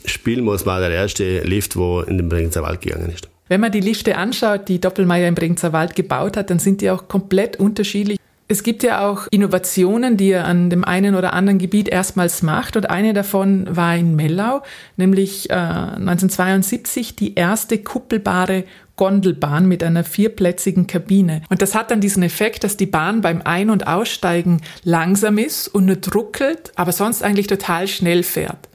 Spielmoos 0.06 0.66
war 0.66 0.80
der 0.80 0.92
erste 0.92 1.42
Lift, 1.42 1.76
wo 1.76 2.02
in 2.02 2.18
den 2.18 2.30
Bregenzer 2.30 2.64
Wald 2.64 2.82
gegangen 2.82 3.12
ist. 3.14 3.30
Wenn 3.50 3.62
man 3.62 3.72
die 3.72 3.80
Lifte 3.80 4.18
anschaut, 4.18 4.68
die 4.68 4.82
Doppelmeier 4.82 5.28
im 5.28 5.36
Bregenzer 5.36 5.72
Wald 5.72 5.96
gebaut 5.96 6.36
hat, 6.36 6.50
dann 6.50 6.60
sind 6.60 6.82
die 6.82 6.90
auch 6.90 7.08
komplett 7.08 7.58
unterschiedlich 7.58 8.17
Es 8.50 8.64
gibt 8.64 8.82
ja 8.84 9.06
auch 9.06 9.28
Innovationen, 9.30 10.16
die 10.16 10.30
er 10.30 10.46
an 10.46 10.70
dem 10.70 10.86
einen 10.86 11.16
oder 11.16 11.34
anderen 11.34 11.60
Gebiet 11.60 11.90
erstmals 11.90 12.42
macht. 12.42 12.78
Und 12.78 12.90
eine 12.90 13.14
davon 13.14 13.68
war 13.70 13.96
in 13.96 14.16
Mellau, 14.16 14.62
nämlich 14.96 15.50
äh, 15.50 15.54
1972 15.54 17.18
die 17.18 17.36
erste 17.36 17.78
kuppelbare 17.78 18.64
Gondelbahn 18.96 19.68
mit 19.68 19.84
einer 19.84 20.06
vierplätzigen 20.06 20.88
Kabine. 20.88 21.44
Und 21.50 21.62
das 21.62 21.76
hat 21.76 21.92
dann 21.92 22.00
diesen 22.00 22.24
Effekt, 22.24 22.64
dass 22.64 22.78
die 22.78 22.86
Bahn 22.86 23.22
beim 23.22 23.42
Ein- 23.44 23.70
und 23.70 23.86
Aussteigen 23.86 24.62
langsam 24.84 25.38
ist 25.38 25.68
und 25.68 25.86
nur 25.86 25.98
druckelt, 25.98 26.72
aber 26.76 26.94
sonst 26.94 27.24
eigentlich 27.24 27.48
total 27.48 27.88
schnell 27.88 28.24
fährt. 28.24 28.70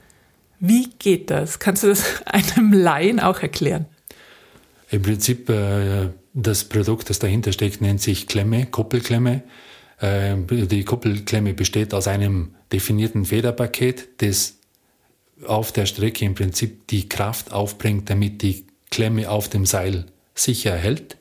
Wie 0.59 0.91
geht 0.99 1.29
das? 1.29 1.59
Kannst 1.59 1.83
du 1.83 1.87
das 1.87 2.05
einem 2.25 2.73
Laien 2.73 3.19
auch 3.19 3.41
erklären? 3.41 3.85
Im 4.91 5.01
Prinzip, 5.01 5.49
äh, 5.49 6.09
das 6.33 6.63
Produkt, 6.63 7.09
das 7.09 7.19
dahinter 7.19 7.51
steckt, 7.51 7.81
nennt 7.81 8.01
sich 8.01 8.27
Klemme, 8.27 8.65
Koppelklemme. 8.65 9.43
Äh, 9.99 10.35
die 10.49 10.83
Koppelklemme 10.83 11.53
besteht 11.53 11.93
aus 11.93 12.07
einem 12.07 12.55
definierten 12.71 13.25
Federpaket, 13.25 14.21
das 14.21 14.57
auf 15.45 15.71
der 15.71 15.85
Strecke 15.85 16.25
im 16.25 16.35
Prinzip 16.35 16.87
die 16.87 17.07
Kraft 17.09 17.51
aufbringt, 17.51 18.09
damit 18.09 18.41
die 18.41 18.65
Klemme 18.89 19.29
auf 19.29 19.49
dem 19.49 19.65
Seil 19.65 20.05
sicher 20.35 20.75
hält. 20.75 21.17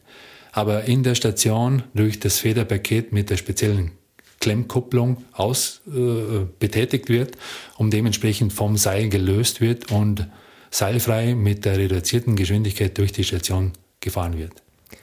Aber 0.52 0.84
in 0.84 1.02
der 1.02 1.14
Station 1.14 1.82
durch 1.94 2.20
das 2.20 2.38
Federpaket 2.38 3.12
mit 3.12 3.30
der 3.30 3.36
speziellen 3.36 3.92
Klemmkupplung 4.40 5.24
aus 5.32 5.80
äh, 5.86 6.46
betätigt 6.58 7.08
wird 7.08 7.36
und 7.76 7.92
dementsprechend 7.92 8.52
vom 8.52 8.76
Seil 8.76 9.08
gelöst 9.08 9.60
wird 9.60 9.90
und 9.90 10.26
seilfrei 10.70 11.34
mit 11.34 11.64
der 11.64 11.78
reduzierten 11.78 12.34
Geschwindigkeit 12.34 12.96
durch 12.98 13.12
die 13.12 13.24
Station 13.24 13.72
gefahren 14.00 14.36
wird. 14.36 14.62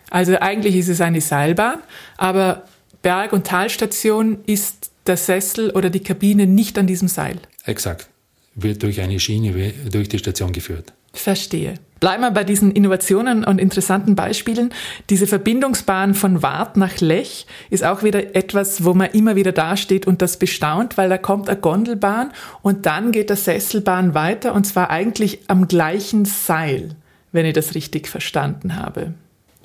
Also 0.10 0.40
eigentlich 0.40 0.76
ist 0.76 0.90
es 0.90 1.02
eine 1.02 1.22
Seilbahn, 1.22 1.80
aber 2.18 2.64
Berg- 3.02 3.34
und 3.34 3.48
Talstation 3.48 4.40
ist 4.46 4.92
der 5.08 5.18
Sessel 5.18 5.72
oder 5.72 5.90
die 5.90 6.02
Kabine 6.02 6.48
nicht 6.48 6.78
an 6.78 6.88
diesem 6.88 7.08
Seil. 7.08 7.38
Exakt. 7.66 8.08
Wird 8.56 8.84
durch 8.84 9.02
eine 9.02 9.20
Schiene 9.20 9.74
durch 9.92 10.10
die 10.10 10.20
Station 10.20 10.52
geführt. 10.52 10.94
Verstehe. 11.14 11.76
Bleiben 12.00 12.22
wir 12.22 12.32
bei 12.32 12.44
diesen 12.44 12.72
Innovationen 12.72 13.44
und 13.44 13.60
interessanten 13.60 14.16
Beispielen. 14.16 14.72
Diese 15.10 15.28
Verbindungsbahn 15.28 16.14
von 16.14 16.42
Wart 16.42 16.78
nach 16.78 17.00
Lech 17.00 17.46
ist 17.70 17.84
auch 17.84 18.04
wieder 18.04 18.36
etwas, 18.36 18.86
wo 18.86 18.94
man 18.94 19.12
immer 19.12 19.36
wieder 19.36 19.52
dasteht 19.52 20.08
und 20.08 20.22
das 20.22 20.38
bestaunt, 20.38 20.98
weil 20.98 21.10
da 21.10 21.18
kommt 21.18 21.50
eine 21.50 21.60
Gondelbahn 21.60 22.32
und 22.62 22.86
dann 22.86 23.12
geht 23.12 23.30
der 23.30 23.38
Sesselbahn 23.38 24.14
weiter 24.14 24.54
und 24.54 24.66
zwar 24.66 24.90
eigentlich 24.90 25.40
am 25.48 25.68
gleichen 25.68 26.26
Seil, 26.26 26.96
wenn 27.32 27.46
ich 27.46 27.54
das 27.54 27.76
richtig 27.76 28.08
verstanden 28.08 28.78
habe. 28.78 29.14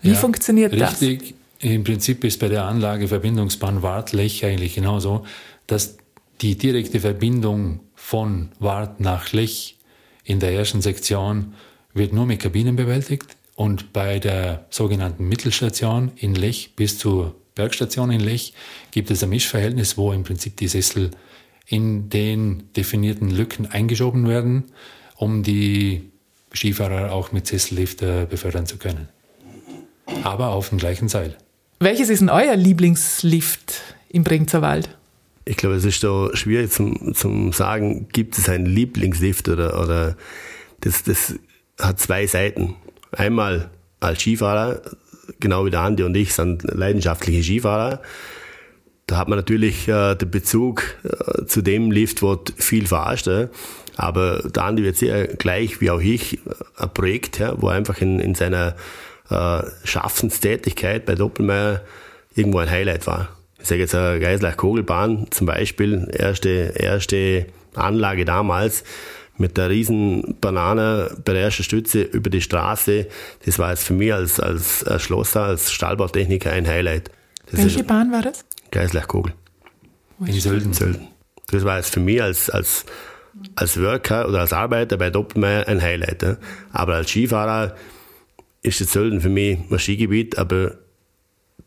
Wie 0.05 0.11
ja, 0.11 0.15
funktioniert 0.15 0.73
richtig. 0.73 0.91
das? 0.91 1.01
Richtig. 1.01 1.35
Im 1.61 1.83
Prinzip 1.83 2.25
ist 2.25 2.39
bei 2.41 2.49
der 2.49 2.65
Anlage 2.67 3.09
Verbindungsbahn 3.09 3.83
Wart-Lech 3.83 4.45
eigentlich 4.45 4.75
genauso, 4.75 5.25
dass 5.67 5.97
die 6.43 6.59
direkte 6.59 7.01
Verbindung 7.01 7.81
von 7.95 8.51
Wart 8.59 9.01
nach 9.01 9.33
Lech 9.33 9.79
in 10.25 10.41
der 10.41 10.53
ersten 10.53 10.83
Sektion 10.83 11.55
wird 11.95 12.13
nur 12.13 12.27
mit 12.27 12.41
Kabinen 12.41 12.77
bewältigt 12.77 13.37
und 13.55 13.95
bei 13.95 14.19
der 14.19 14.67
sogenannten 14.69 15.27
Mittelstation 15.27 16.13
in 16.17 16.35
Lech 16.35 16.73
bis 16.77 16.99
zur 16.99 17.35
Bergstation 17.55 18.11
in 18.11 18.21
Lech 18.21 18.53
gibt 18.91 19.11
es 19.11 19.23
ein 19.23 19.31
Mischverhältnis, 19.31 19.97
wo 19.97 20.13
im 20.13 20.25
Prinzip 20.25 20.59
die 20.59 20.69
Sessel 20.69 21.13
in 21.67 22.11
den 22.11 22.65
definierten 22.77 23.31
Lücken 23.31 23.67
eingeschoben 23.67 24.29
werden, 24.29 24.65
um 25.17 25.43
die 25.43 26.11
Skifahrer 26.53 27.13
auch 27.13 27.33
mit 27.33 27.47
Sessellift 27.47 28.01
befördern 28.29 28.67
zu 28.67 28.77
können. 28.77 29.09
Aber 30.23 30.49
auf 30.49 30.69
dem 30.69 30.79
gleichen 30.79 31.09
Seil. 31.09 31.37
Welches 31.81 32.09
ist 32.09 32.21
denn 32.21 32.31
euer 32.31 32.57
Lieblingslift 32.57 33.83
im 34.09 34.25
Bringzer 34.25 34.63
Wald? 34.63 34.89
Ich 35.45 35.57
glaube, 35.57 35.75
es 35.75 35.85
ist 35.85 36.03
da 36.03 36.31
schwierig 36.35 36.73
zum, 36.73 37.15
zum 37.15 37.53
sagen, 37.53 38.09
gibt 38.13 38.39
es 38.39 38.49
einen 38.49 38.67
Lieblingslift 38.67 39.49
oder, 39.49 39.83
oder 39.83 40.17
das, 40.81 41.03
das 41.03 41.35
hat 41.79 42.01
zwei 42.01 42.27
Seiten. 42.27 42.77
Einmal 43.13 43.71
als 44.01 44.21
Skifahrer, 44.23 44.81
genau 45.41 45.67
wie 45.67 45.71
der 45.71 45.81
Andi 45.81 46.03
und 46.03 46.17
ich 46.17 46.33
sind 46.33 46.63
leidenschaftliche 46.65 47.43
Skifahrer. 47.43 48.01
Da 49.07 49.19
hat 49.19 49.29
man 49.29 49.39
natürlich 49.39 49.87
äh, 49.89 50.15
den 50.15 50.31
Bezug 50.31 50.97
äh, 51.05 51.45
zu 51.45 51.61
dem 51.61 51.91
Lift, 51.91 52.23
wo 52.23 52.43
viel 52.57 52.87
fahrst. 52.87 53.27
Äh. 53.29 53.49
Aber 53.97 54.49
der 54.49 54.65
Andi 54.65 54.83
wird 54.83 54.97
sehr 54.97 55.27
gleich 55.27 55.81
wie 55.81 55.91
auch 55.91 56.01
ich 56.01 56.39
ein 56.77 56.95
Projekt, 56.95 57.39
ja, 57.39 57.55
wo 57.61 57.69
einfach 57.69 58.01
in, 58.01 58.19
in 58.19 58.35
seiner 58.35 58.77
äh, 59.31 59.63
Schaffenstätigkeit 59.85 61.07
bei 61.07 61.15
Doppelmeier 61.15 61.83
irgendwo 62.35 62.59
ein 62.59 62.71
Highlight 62.71 63.07
war. 63.07 63.29
Ich 63.59 63.69
sage 63.69 63.81
jetzt 63.81 63.95
eine 63.95 64.21
Geislach 64.21 64.57
Kogelbahn 64.57 65.27
zum 65.31 65.47
Beispiel, 65.47 66.11
erste, 66.13 66.75
erste 66.77 67.47
Anlage 67.75 68.25
damals 68.25 68.85
mit 69.37 69.57
der 69.57 69.71
riesen 69.71 70.37
Banane 70.41 71.17
bei 71.25 71.33
der 71.33 71.43
ersten 71.43 71.65
Stütze 71.65 72.03
über 72.03 72.31
die 72.31 72.41
Straße. 72.41 73.07
Das 73.45 73.59
war 73.59 73.71
jetzt 73.71 73.85
für 73.85 73.95
mich 73.95 74.13
als, 74.13 74.39
als 74.39 74.85
Schlosser, 74.99 75.45
als 75.45 75.73
Stahlbautechniker 75.73 76.53
ein 76.53 76.67
Highlight. 76.67 77.11
Das 77.51 77.61
Welche 77.61 77.85
Bahn 77.85 78.13
war 78.13 78.23
das? 78.23 78.45
Geislach 78.71 79.09
Kogel. 79.09 79.33
In 80.25 80.41
Sölden. 80.41 80.73
Sölden. 80.73 81.09
Das 81.49 81.65
war 81.65 81.77
jetzt 81.77 81.93
für 81.93 82.01
mich 82.01 82.23
als, 82.23 82.49
als, 82.49 82.85
als 83.57 83.81
Worker 83.81 84.29
oder 84.29 84.41
als 84.41 84.53
Arbeiter 84.53 84.97
bei 84.97 85.11
Doppelmeier 85.11 85.69
ein 85.69 85.83
Highlight. 85.83 86.39
Aber 86.73 86.95
als 86.95 87.11
Skifahrer 87.11 87.75
ist 88.65 88.81
das 88.81 88.93
Sölden 88.93 89.21
für 89.21 89.29
mich 89.29 89.59
ein 89.71 89.79
Skigebiet, 89.79 90.39
aber 90.39 90.79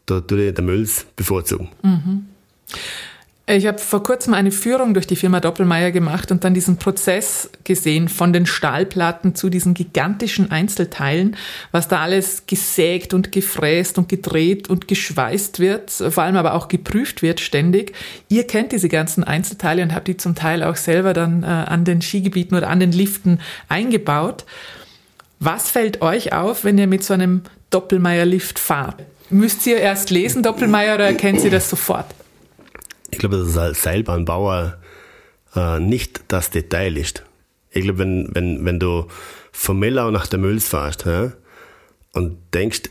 da 0.06 0.20
tue 0.20 0.48
ich 0.48 0.54
den 0.54 0.66
Mülls 0.66 1.06
bevorzugen. 1.16 1.70
Mhm. 1.84 2.26
Ich 3.50 3.66
habe 3.66 3.78
vor 3.78 4.04
kurzem 4.04 4.34
eine 4.34 4.52
Führung 4.52 4.94
durch 4.94 5.08
die 5.08 5.16
Firma 5.16 5.40
Doppelmeier 5.40 5.92
gemacht 5.92 6.34
und 6.34 6.44
dann 6.44 6.54
diesen 6.54 6.76
Prozess 6.76 7.50
gesehen 7.64 8.10
von 8.10 8.34
den 8.34 8.46
Stahlplatten 8.46 9.36
zu 9.36 9.50
diesen 9.50 9.74
gigantischen 9.74 10.52
Einzelteilen, 10.52 11.38
was 11.72 11.88
da 11.88 12.00
alles 12.02 12.46
gesägt 12.46 13.14
und 13.14 13.32
gefräst 13.32 13.98
und 13.98 14.10
gedreht 14.10 14.70
und 14.70 14.90
geschweißt 14.90 15.60
wird, 15.60 15.92
vor 15.92 16.24
allem 16.24 16.36
aber 16.36 16.56
auch 16.56 16.68
geprüft 16.68 17.22
wird 17.22 17.40
ständig. 17.40 17.94
Ihr 18.28 18.46
kennt 18.46 18.74
diese 18.74 18.90
ganzen 18.90 19.24
Einzelteile 19.24 19.82
und 19.82 19.96
habt 19.96 20.10
die 20.10 20.18
zum 20.18 20.36
Teil 20.36 20.62
auch 20.62 20.76
selber 20.76 21.14
dann 21.14 21.44
äh, 21.44 21.46
an 21.46 21.86
den 21.86 22.02
Skigebieten 22.02 22.58
oder 22.58 22.70
an 22.70 22.82
den 22.82 22.92
Liften 22.92 23.40
eingebaut. 23.70 24.44
Was 25.40 25.72
fällt 25.72 26.02
euch 26.02 26.34
auf, 26.34 26.64
wenn 26.64 26.78
ihr 26.78 26.88
mit 26.88 27.04
so 27.04 27.14
einem 27.14 27.42
Doppelmeier-Lift 27.70 28.60
fahrt? 28.60 29.04
Müsst 29.30 29.68
ihr 29.68 29.78
erst 29.78 30.10
lesen, 30.10 30.42
Doppelmeier, 30.42 30.96
oder 30.96 31.06
erkennt 31.06 31.44
ihr 31.44 31.52
das 31.52 31.70
sofort? 31.70 32.06
ich 33.12 33.20
glaube, 33.20 33.38
dass 33.38 33.58
als 33.58 33.84
Seilbahnbauer 33.84 34.78
äh, 35.56 35.80
nicht 35.80 36.22
das 36.28 36.50
Detail 36.50 36.98
ist. 36.98 37.24
Ich 37.72 37.84
glaube, 37.84 38.00
wenn, 38.00 38.30
wenn, 38.34 38.66
wenn 38.66 38.80
du 38.80 39.08
von 39.52 39.80
Mellau 39.80 40.12
nach 40.12 40.28
der 40.28 40.40
Mülls 40.40 40.68
fährst 40.68 41.06
ja, 41.06 41.34
und 42.14 42.38
denkst, 42.54 42.84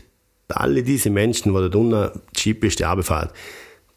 alle 0.49 0.83
diese 0.83 1.09
Menschen, 1.09 1.53
die 1.53 1.69
da 1.69 1.77
unten 1.77 2.21
Jeep 2.35 2.63
ist, 2.63 2.79
die 2.79 2.85
Arbeit 2.85 3.31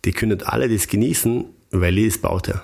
die 0.05 0.13
können 0.13 0.43
alle 0.43 0.69
das 0.69 0.89
genießen, 0.89 1.45
weil 1.73 1.99
ich 1.99 2.07
es 2.07 2.19
baut 2.19 2.49
habe. 2.49 2.63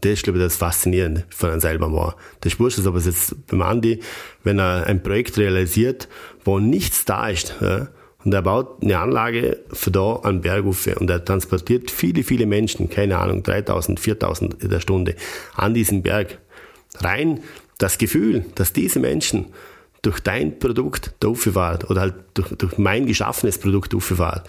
Das 0.00 0.12
ist, 0.12 0.24
glaube 0.24 0.38
ich, 0.38 0.44
das 0.44 0.56
Faszinierende 0.56 1.24
von 1.30 1.50
einem 1.50 1.60
Seilbahnbauer. 1.60 2.16
Das 2.40 2.52
ist 2.52 2.60
wurscht, 2.60 2.84
ob 2.86 2.96
es 2.96 3.06
jetzt 3.06 3.46
beim 3.46 3.62
Andi, 3.62 4.00
wenn 4.44 4.58
er 4.58 4.86
ein 4.86 5.02
Projekt 5.02 5.38
realisiert, 5.38 6.08
wo 6.44 6.58
nichts 6.58 7.04
da 7.04 7.28
ist, 7.28 7.54
ja, 7.60 7.88
und 8.24 8.34
er 8.34 8.42
baut 8.42 8.82
eine 8.82 8.98
Anlage 8.98 9.60
für 9.72 9.90
da 9.90 10.16
an 10.16 10.40
Bergufe 10.40 10.96
und 10.96 11.08
er 11.08 11.24
transportiert 11.24 11.90
viele, 11.90 12.24
viele 12.24 12.46
Menschen, 12.46 12.90
keine 12.90 13.16
Ahnung, 13.18 13.42
3000, 13.42 14.00
4000 14.00 14.62
in 14.62 14.70
der 14.70 14.80
Stunde 14.80 15.14
an 15.54 15.72
diesen 15.72 16.02
Berg. 16.02 16.38
Rein 16.96 17.40
das 17.78 17.96
Gefühl, 17.96 18.44
dass 18.56 18.72
diese 18.72 18.98
Menschen 18.98 19.46
durch 20.02 20.20
dein 20.20 20.58
Produkt 20.58 21.14
da 21.20 21.32
fahren 21.32 21.84
oder 21.88 22.00
halt 22.00 22.14
durch, 22.34 22.48
durch 22.56 22.76
mein 22.76 23.06
geschaffenes 23.06 23.58
Produkt 23.58 23.94
fahren, 24.02 24.42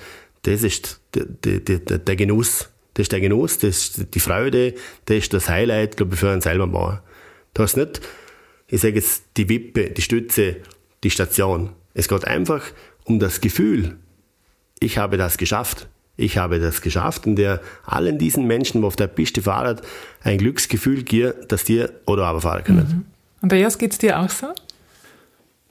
das 0.44 0.64
ist 0.64 1.00
der, 1.14 1.26
der, 1.26 1.60
der, 1.60 1.98
der 2.00 2.16
Genuss. 2.16 2.70
Das 3.00 3.06
ist 3.06 3.14
der 3.14 3.22
Genuss, 3.22 3.58
das 3.60 3.78
ist 3.78 4.14
die 4.14 4.20
Freude, 4.20 4.74
das 5.06 5.16
ist 5.16 5.34
das 5.34 5.48
Highlight, 5.48 5.96
glaube 5.96 6.16
ich, 6.16 6.20
für 6.20 6.32
einen 6.32 6.42
Seilbahnbauer. 6.42 7.02
Du 7.54 7.64
hast 7.64 7.78
nicht, 7.78 8.02
ich 8.68 8.82
sage 8.82 8.96
jetzt, 8.96 9.24
die 9.38 9.48
Wippe, 9.48 9.90
die 9.92 10.02
Stütze, 10.02 10.58
die 11.02 11.10
Station. 11.10 11.70
Es 11.94 12.10
geht 12.10 12.26
einfach 12.26 12.62
um 13.06 13.18
das 13.18 13.40
Gefühl, 13.40 13.96
ich 14.82 14.98
habe 14.98 15.16
das 15.16 15.38
geschafft. 15.38 15.88
Ich 16.18 16.38
habe 16.38 16.60
das 16.60 16.82
geschafft, 16.82 17.26
in 17.26 17.38
der 17.38 17.62
allen 17.86 18.18
diesen 18.18 18.48
Menschen, 18.48 18.82
die 18.82 18.88
auf 18.88 18.98
der 18.98 19.08
Piste 19.08 19.44
fahren, 19.44 19.80
ein 20.24 20.38
Glücksgefühl 20.38 21.04
gibt, 21.04 21.54
dass 21.54 21.64
die 21.64 21.86
oder 22.06 22.26
aber 22.26 22.42
fahren 22.42 22.66
können. 22.66 22.80
Mhm. 22.80 23.06
Andreas, 23.40 23.78
geht 23.78 23.94
es 23.94 24.00
dir 24.00 24.20
auch 24.20 24.30
so? 24.30 24.48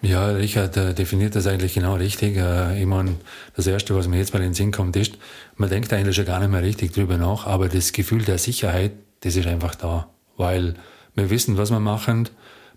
Ja, 0.01 0.27
Richard 0.29 0.77
äh, 0.77 0.95
definiert 0.95 1.35
das 1.35 1.47
eigentlich 1.47 1.75
genau 1.75 1.95
richtig. 1.95 2.37
Äh, 2.37 2.81
ich 2.81 2.87
meine, 2.87 3.17
das 3.57 3.67
Erste, 3.67 3.97
was 3.97 4.07
mir 4.07 4.19
jetzt 4.19 4.33
mal 4.33 4.41
in 4.41 4.51
den 4.51 4.55
Sinn 4.55 4.71
kommt, 4.71 4.95
ist, 4.95 5.15
man 5.57 5.69
denkt 5.69 5.93
eigentlich 5.93 6.15
schon 6.15 6.25
gar 6.25 6.39
nicht 6.39 6.51
mehr 6.51 6.63
richtig 6.63 6.93
drüber 6.93 7.17
nach, 7.17 7.47
aber 7.47 7.69
das 7.69 7.93
Gefühl 7.93 8.23
der 8.23 8.39
Sicherheit, 8.39 8.93
das 9.21 9.35
ist 9.35 9.49
einfach 9.49 9.75
da. 9.75 10.09
Weil 10.37 10.75
wir 11.17 11.31
wissen, 11.31 11.59
was 11.59 11.71
wir 11.71 11.81
machen, 11.81 12.29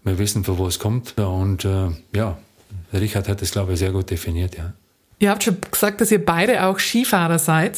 wir 0.04 0.18
wissen, 0.18 0.44
von 0.44 0.58
wo 0.58 0.66
es 0.66 0.80
kommt 0.80 1.20
und 1.20 1.64
äh, 1.64 1.90
ja, 2.16 2.40
Richard 2.92 3.28
hat 3.28 3.42
das, 3.42 3.52
glaube 3.52 3.74
ich, 3.74 3.80
sehr 3.80 3.92
gut 3.92 4.10
definiert, 4.10 4.58
ja. 4.58 4.74
Ihr 5.20 5.30
habt 5.30 5.44
schon 5.44 5.58
gesagt, 5.70 6.02
dass 6.02 6.12
ihr 6.12 6.26
beide 6.26 6.66
auch 6.66 6.80
Skifahrer 6.80 7.38
seid, 7.38 7.78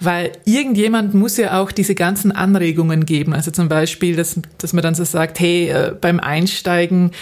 weil 0.00 0.32
irgendjemand 0.44 1.14
muss 1.14 1.36
ja 1.36 1.60
auch 1.60 1.70
diese 1.70 1.94
ganzen 1.94 2.32
Anregungen 2.32 3.06
geben. 3.06 3.32
Also 3.32 3.52
zum 3.52 3.68
Beispiel, 3.68 4.16
dass, 4.16 4.40
dass 4.58 4.72
man 4.72 4.82
dann 4.82 4.96
so 4.96 5.04
sagt, 5.04 5.38
hey, 5.38 5.72
beim 6.00 6.18
Einsteigen, 6.18 7.12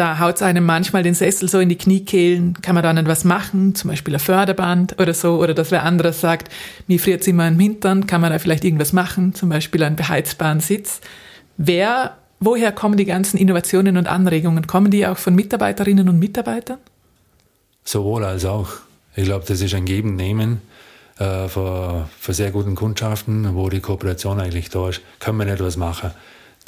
da 0.00 0.18
haut 0.18 0.36
es 0.36 0.42
einem 0.42 0.64
manchmal 0.64 1.02
den 1.02 1.12
Sessel 1.12 1.46
so 1.46 1.60
in 1.60 1.68
die 1.68 1.76
Kniekehlen, 1.76 2.54
kann 2.62 2.74
man 2.74 2.82
da 2.82 2.90
nicht 2.90 3.06
was 3.06 3.24
machen, 3.24 3.74
zum 3.74 3.90
Beispiel 3.90 4.14
ein 4.14 4.20
Förderband 4.20 4.98
oder 4.98 5.12
so, 5.12 5.38
oder 5.38 5.52
dass 5.52 5.70
wer 5.70 5.82
anderes 5.82 6.22
sagt, 6.22 6.50
mir 6.86 6.98
friert 6.98 7.28
immer 7.28 7.46
im 7.46 7.60
Hintern, 7.60 8.06
kann 8.06 8.22
man 8.22 8.32
da 8.32 8.38
vielleicht 8.38 8.64
irgendwas 8.64 8.94
machen, 8.94 9.34
zum 9.34 9.50
Beispiel 9.50 9.82
einen 9.82 9.96
beheizbaren 9.96 10.60
Sitz. 10.60 11.02
Wer, 11.58 12.16
woher 12.38 12.72
kommen 12.72 12.96
die 12.96 13.04
ganzen 13.04 13.36
Innovationen 13.36 13.98
und 13.98 14.08
Anregungen? 14.08 14.66
Kommen 14.66 14.90
die 14.90 15.06
auch 15.06 15.18
von 15.18 15.34
Mitarbeiterinnen 15.34 16.08
und 16.08 16.18
Mitarbeitern? 16.18 16.78
Sowohl 17.84 18.24
als 18.24 18.46
auch. 18.46 18.68
Ich 19.16 19.24
glaube, 19.24 19.44
das 19.46 19.60
ist 19.60 19.74
ein 19.74 19.84
Geben, 19.84 20.16
Nehmen 20.16 20.62
äh, 21.18 21.46
für, 21.48 22.08
für 22.18 22.32
sehr 22.32 22.52
guten 22.52 22.74
Kundschaften, 22.74 23.54
wo 23.54 23.68
die 23.68 23.80
Kooperation 23.80 24.40
eigentlich 24.40 24.70
da 24.70 24.88
ist. 24.88 25.02
Können 25.18 25.36
wir 25.36 25.44
nicht 25.44 25.62
was 25.62 25.76
machen? 25.76 26.12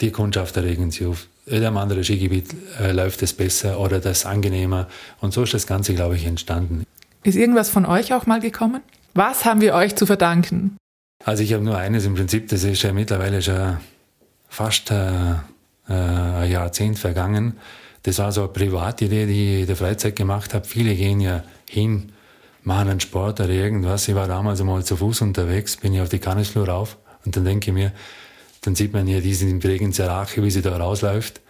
Die 0.00 0.10
Kundschaft 0.10 0.56
regen 0.56 0.90
sich 0.90 1.06
auf. 1.06 1.26
In 1.46 1.64
einem 1.64 1.76
anderen 1.76 2.04
Skigebiet 2.04 2.54
äh, 2.80 2.92
läuft 2.92 3.22
es 3.22 3.32
besser 3.32 3.80
oder 3.80 3.98
das 3.98 4.26
angenehmer. 4.26 4.88
Und 5.20 5.32
so 5.32 5.42
ist 5.42 5.54
das 5.54 5.66
Ganze, 5.66 5.94
glaube 5.94 6.16
ich, 6.16 6.24
entstanden. 6.24 6.84
Ist 7.24 7.36
irgendwas 7.36 7.68
von 7.68 7.84
euch 7.84 8.14
auch 8.14 8.26
mal 8.26 8.40
gekommen? 8.40 8.80
Was 9.14 9.44
haben 9.44 9.60
wir 9.60 9.74
euch 9.74 9.96
zu 9.96 10.06
verdanken? 10.06 10.76
Also 11.24 11.42
ich 11.42 11.52
habe 11.52 11.62
nur 11.62 11.76
eines 11.76 12.06
im 12.06 12.14
Prinzip, 12.14 12.48
das 12.48 12.64
ist 12.64 12.82
ja 12.82 12.92
mittlerweile 12.92 13.42
schon 13.42 13.76
fast 14.48 14.90
äh, 14.90 15.32
äh 15.88 15.92
ein 15.92 16.50
Jahrzehnt 16.50 16.98
vergangen. 16.98 17.54
Das 18.04 18.18
war 18.18 18.32
so 18.32 18.42
eine 18.42 18.52
Privatidee, 18.52 19.26
die 19.26 19.54
ich 19.54 19.60
in 19.60 19.66
der 19.66 19.76
Freizeit 19.76 20.16
gemacht 20.16 20.54
habe. 20.54 20.64
Viele 20.66 20.94
gehen 20.94 21.20
ja 21.20 21.44
hin, 21.68 22.12
machen 22.64 22.88
einen 22.88 23.00
Sport 23.00 23.40
oder 23.40 23.50
irgendwas. 23.50 24.08
Ich 24.08 24.14
war 24.14 24.26
damals 24.26 24.60
einmal 24.60 24.84
zu 24.84 24.96
Fuß 24.96 25.20
unterwegs, 25.22 25.76
bin 25.76 25.94
ich 25.94 26.00
auf 26.00 26.08
die 26.08 26.18
Kannischlur 26.18 26.68
rauf 26.68 26.96
und 27.24 27.36
dann 27.36 27.44
denke 27.44 27.70
ich 27.70 27.74
mir, 27.74 27.92
dann 28.62 28.74
sieht 28.74 28.92
man 28.92 29.06
hier 29.06 29.20
diesen 29.20 29.58
Bregenzer 29.58 30.08
Rache, 30.08 30.42
wie 30.42 30.50
sie 30.50 30.62
da 30.62 30.76
rausläuft. 30.76 31.40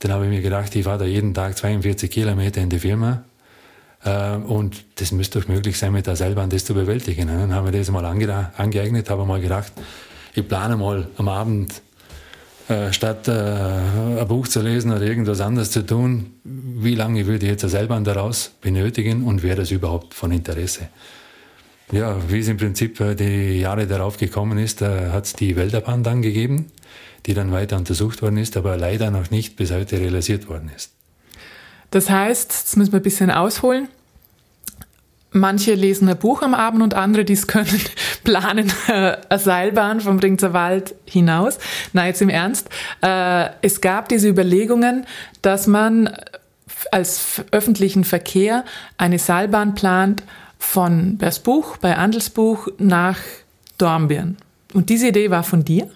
Dann 0.00 0.12
habe 0.12 0.24
ich 0.24 0.30
mir 0.30 0.42
gedacht, 0.42 0.74
ich 0.76 0.84
fahre 0.84 0.98
da 0.98 1.04
jeden 1.04 1.34
Tag 1.34 1.56
42 1.56 2.10
Kilometer 2.10 2.60
in 2.60 2.70
die 2.70 2.78
Firma. 2.78 3.24
Äh, 4.04 4.36
und 4.36 4.84
das 4.96 5.10
müsste 5.10 5.40
doch 5.40 5.48
möglich 5.48 5.78
sein, 5.78 5.92
mit 5.92 6.06
der 6.06 6.16
Seilbahn 6.16 6.50
das 6.50 6.64
zu 6.64 6.74
bewältigen. 6.74 7.26
Dann 7.26 7.52
haben 7.52 7.64
wir 7.64 7.78
das 7.78 7.90
mal 7.90 8.04
ange 8.04 8.50
angeeignet, 8.56 9.10
habe 9.10 9.24
mal 9.24 9.40
gedacht, 9.40 9.72
ich 10.34 10.46
plane 10.46 10.76
mal 10.76 11.08
am 11.16 11.28
Abend, 11.28 11.82
äh, 12.68 12.92
statt 12.92 13.28
äh, 13.28 13.32
ein 13.32 14.28
Buch 14.28 14.46
zu 14.46 14.60
lesen 14.60 14.92
oder 14.92 15.02
irgendwas 15.02 15.40
anderes 15.40 15.70
zu 15.70 15.84
tun, 15.86 16.34
wie 16.44 16.94
lange 16.94 17.26
würde 17.26 17.46
ich 17.46 17.52
jetzt 17.52 17.64
eine 17.64 17.70
Seilbahn 17.70 18.04
daraus 18.04 18.52
benötigen 18.60 19.24
und 19.24 19.42
wäre 19.42 19.56
das 19.56 19.70
überhaupt 19.70 20.12
von 20.12 20.30
Interesse? 20.32 20.88
Ja, 21.90 22.16
wie 22.28 22.40
es 22.40 22.48
im 22.48 22.58
Prinzip 22.58 23.00
äh, 23.00 23.14
die 23.14 23.60
Jahre 23.60 23.86
darauf 23.86 24.18
gekommen 24.18 24.58
ist, 24.58 24.82
äh, 24.82 25.10
hat 25.10 25.24
es 25.24 25.32
die 25.32 25.56
Wälderbahn 25.56 26.02
dann 26.02 26.20
gegeben, 26.20 26.70
die 27.24 27.32
dann 27.32 27.50
weiter 27.50 27.76
untersucht 27.76 28.20
worden 28.20 28.36
ist, 28.36 28.58
aber 28.58 28.76
leider 28.76 29.10
noch 29.10 29.30
nicht 29.30 29.56
bis 29.56 29.72
heute 29.72 29.98
realisiert 29.98 30.48
worden 30.48 30.70
ist. 30.74 30.92
Das 31.90 32.10
heißt, 32.10 32.52
jetzt 32.52 32.76
müssen 32.76 32.92
wir 32.92 33.00
ein 33.00 33.02
bisschen 33.02 33.30
ausholen. 33.30 33.88
Manche 35.30 35.74
lesen 35.74 36.08
ein 36.08 36.18
Buch 36.18 36.42
am 36.42 36.54
Abend 36.54 36.82
und 36.82 36.92
andere, 36.92 37.24
die 37.24 37.32
es 37.32 37.46
können, 37.46 37.80
planen 38.24 38.70
äh, 38.88 39.16
eine 39.26 39.38
Seilbahn 39.38 40.00
vom 40.02 40.18
Ringzer 40.18 40.52
Wald 40.52 40.94
hinaus. 41.06 41.58
Na, 41.94 42.06
jetzt 42.06 42.20
im 42.20 42.28
Ernst. 42.28 42.68
Es 43.00 43.80
gab 43.80 44.08
diese 44.08 44.28
Überlegungen, 44.28 45.06
dass 45.40 45.66
man 45.66 46.10
als 46.90 47.42
öffentlichen 47.50 48.04
Verkehr 48.04 48.64
eine 48.96 49.18
Seilbahn 49.18 49.74
plant, 49.74 50.22
von 50.58 51.16
Bersbuch 51.18 51.76
bei 51.78 51.96
Andelsbuch 51.96 52.68
nach 52.78 53.18
Dornbirn. 53.78 54.36
Und 54.74 54.90
diese 54.90 55.08
Idee 55.08 55.30
war 55.30 55.42
von 55.42 55.64
dir? 55.64 55.88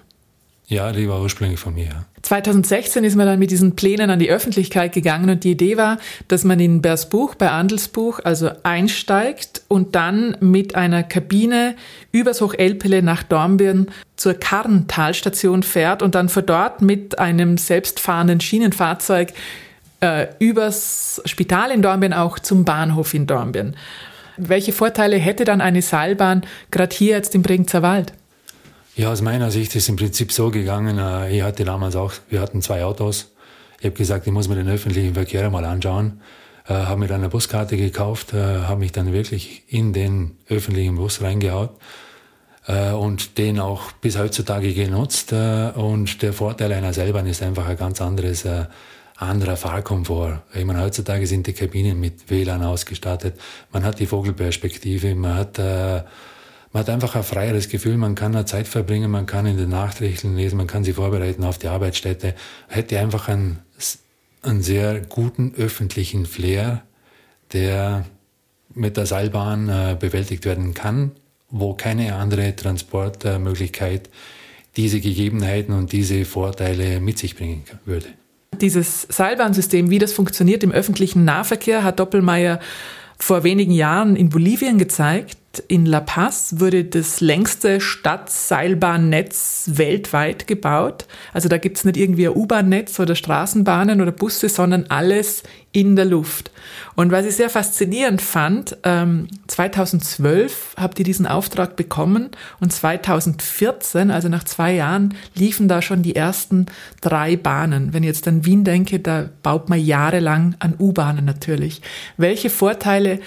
Ja, 0.67 0.93
die 0.93 1.09
war 1.09 1.21
ursprünglich 1.21 1.61
von 1.61 1.75
mir. 1.75 2.07
2016 2.23 3.05
ist 3.05 3.17
man 3.17 3.27
dann 3.27 3.39
mit 3.39 3.51
diesen 3.51 3.75
Plänen 3.75 4.09
an 4.09 4.21
die 4.21 4.31
Öffentlichkeit 4.31 4.93
gegangen 4.93 5.29
und 5.29 5.45
die 5.45 5.51
Idee 5.51 5.77
war, 5.77 5.99
dass 6.29 6.45
man 6.45 6.61
in 6.61 6.81
Bersbuch 6.81 7.35
bei 7.35 7.51
Andelsbuch 7.51 8.21
also 8.23 8.51
einsteigt 8.63 9.63
und 9.69 9.95
dann 9.97 10.37
mit 10.41 10.77
einer 10.77 11.03
Kabine 11.03 11.75
übers 12.13 12.41
Hochelpele 12.41 13.03
nach 13.03 13.25
Dornbirn 13.25 13.89
zur 14.17 14.35
Karntalstation 14.35 15.63
fährt 15.63 16.01
und 16.01 16.15
dann 16.15 16.29
von 16.29 16.47
dort 16.47 16.81
mit 16.81 17.19
einem 17.19 17.59
selbstfahrenden 17.59 18.41
Schienenfahrzeug 18.41 19.35
äh, 20.01 20.29
übers 20.39 21.21
Spital 21.27 21.71
in 21.73 21.83
Dornbirn 21.83 22.13
auch 22.13 22.39
zum 22.39 22.65
Bahnhof 22.65 23.15
in 23.15 23.27
Dornbirn. 23.27 23.77
Welche 24.37 24.73
Vorteile 24.73 25.17
hätte 25.17 25.45
dann 25.45 25.61
eine 25.61 25.83
Seilbahn 25.83 26.43
gerade 26.71 26.95
hier 26.95 27.17
jetzt 27.17 27.35
im 27.35 27.43
Bregenzer 27.43 27.83
Wald? 27.83 28.13
Ja, 28.95 29.11
aus 29.11 29.23
meiner 29.23 29.51
Sicht 29.51 29.75
ist 29.75 29.85
es 29.85 29.89
im 29.89 29.97
Prinzip 29.97 30.33
so 30.33 30.51
gegangen. 30.51 30.99
Äh, 30.99 31.37
ich 31.37 31.43
hatte 31.43 31.65
damals 31.65 31.97
auch, 31.97 32.13
wir 32.29 32.41
hatten 32.41 32.61
zwei 32.61 32.85
Autos. 32.85 33.33
Ich 33.81 33.87
habe 33.87 33.97
gesagt, 33.97 34.27
ich 34.27 34.33
muss 34.33 34.49
mir 34.49 34.55
den 34.55 34.69
öffentlichen 34.69 35.15
Verkehr 35.15 35.49
mal 35.51 35.65
anschauen. 35.65 36.21
Äh, 36.69 36.75
habe 36.75 37.01
mir 37.01 37.09
dann 37.09 37.21
eine 37.21 37.29
Buskarte 37.29 37.77
gekauft, 37.77 38.35
äh, 38.35 38.37
habe 38.37 38.81
mich 38.81 38.93
dann 38.93 39.13
wirklich 39.13 39.65
in 39.69 39.93
den 39.93 40.37
öffentlichen 40.49 40.97
Bus 40.97 41.21
reingehaut 41.23 41.71
äh, 42.67 42.93
und 42.93 43.39
den 43.39 43.59
auch 43.59 43.93
bis 43.93 44.19
heutzutage 44.19 44.73
genutzt. 44.73 45.33
Äh, 45.33 45.71
und 45.75 46.23
der 46.23 46.33
Vorteil 46.33 46.73
einer 46.73 46.93
Seilbahn 46.93 47.27
ist 47.27 47.43
einfach 47.43 47.67
ein 47.67 47.77
ganz 47.77 48.01
anderes 48.01 48.45
äh, 48.45 48.67
anderer 49.23 49.57
Fahrkomfort. 49.57 50.43
Ich 50.55 50.65
meine, 50.65 50.81
heutzutage 50.81 51.27
sind 51.27 51.47
die 51.47 51.53
Kabinen 51.53 51.99
mit 51.99 52.31
WLAN 52.31 52.63
ausgestattet. 52.63 53.39
Man 53.73 53.85
hat 53.85 53.99
die 53.99 54.07
Vogelperspektive, 54.07 55.15
man 55.15 55.35
hat, 55.35 55.59
äh, 55.59 56.03
man 56.73 56.81
hat 56.81 56.91
einfach 56.91 57.17
ein 57.17 57.23
freieres 57.23 57.69
Gefühl, 57.69 57.97
man 57.97 58.15
kann 58.15 58.35
eine 58.35 58.45
Zeit 58.45 58.69
verbringen, 58.69 59.11
man 59.11 59.27
kann 59.27 59.47
in 59.47 59.57
den 59.57 59.71
Nachrichten 59.71 60.37
lesen, 60.37 60.57
man 60.57 60.67
kann 60.67 60.85
sich 60.85 60.95
vorbereiten 60.95 61.45
auf 61.45 61.59
die 61.59 61.69
Arbeitsstätte. 61.69 62.35
Hätte 62.69 62.99
einfach 62.99 63.29
einen, 63.29 63.61
einen 64.43 64.63
sehr 64.63 65.01
guten 65.01 65.55
öffentlichen 65.57 66.27
Flair, 66.27 66.83
der 67.53 68.05
mit 68.75 68.97
der 68.97 69.07
Seilbahn 69.07 69.69
äh, 69.69 69.97
bewältigt 69.99 70.45
werden 70.45 70.75
kann, 70.75 71.13
wo 71.51 71.75
keine 71.75 72.15
andere 72.15 72.57
Transportmöglichkeit 72.57 74.09
diese 74.77 75.01
Gegebenheiten 75.01 75.75
und 75.75 75.93
diese 75.93 76.25
Vorteile 76.25 77.01
mit 77.01 77.19
sich 77.19 77.37
bringen 77.37 77.65
würde. 77.85 78.07
Dieses 78.61 79.03
Seilbahnsystem, 79.09 79.91
wie 79.91 79.99
das 79.99 80.13
funktioniert 80.13 80.63
im 80.63 80.73
öffentlichen 80.73 81.25
Nahverkehr, 81.25 81.83
hat 81.83 81.99
Doppelmayr 81.99 82.61
vor 83.19 83.45
wenigen 83.45 83.73
Jahren 83.73 84.17
in 84.17 84.29
Bolivien 84.29 84.79
gezeigt. 84.79 85.39
In 85.61 85.85
La 85.85 86.01
Paz 86.01 86.55
wurde 86.59 86.85
das 86.85 87.21
längste 87.21 87.81
Stadtseilbahnnetz 87.81 89.71
weltweit 89.75 90.47
gebaut. 90.47 91.07
Also 91.33 91.49
da 91.49 91.59
gibt's 91.59 91.85
nicht 91.85 91.97
irgendwie 91.97 92.27
ein 92.27 92.35
U-Bahn-Netz 92.35 92.99
oder 93.01 93.15
Straßenbahnen 93.15 94.01
oder 94.01 94.13
Busse, 94.13 94.49
sondern 94.49 94.87
alles 94.89 95.43
in 95.73 95.97
der 95.97 96.05
Luft. 96.05 96.51
Und 96.95 97.11
was 97.11 97.25
ich 97.25 97.37
sehr 97.37 97.49
faszinierend 97.49 98.21
fand, 98.21 98.77
ähm, 98.85 99.29
2012 99.47 100.75
habt 100.77 100.99
ihr 100.99 101.05
diesen 101.05 101.27
Auftrag 101.27 101.77
bekommen 101.77 102.31
und 102.61 102.73
2014, 102.73 104.11
also 104.11 104.29
nach 104.29 104.45
zwei 104.45 104.75
Jahren, 104.75 105.15
liefen 105.35 105.69
da 105.69 105.81
schon 105.81 106.03
die 106.03 106.15
ersten 106.15 106.67
drei 107.01 107.37
Bahnen. 107.37 107.95
Wenn 107.95 108.03
ich 108.03 108.09
jetzt 108.09 108.29
an 108.29 108.45
Wien 108.45 108.65
denke, 108.65 109.01
da 109.01 109.29
baut 109.43 109.71
man 109.71 109.81
jahrelang 109.81 110.55
an 110.59 110.75
U-Bahnen 110.79 111.25
natürlich. 111.25 111.81
Welche 112.19 112.51
Vorteile 112.51 113.21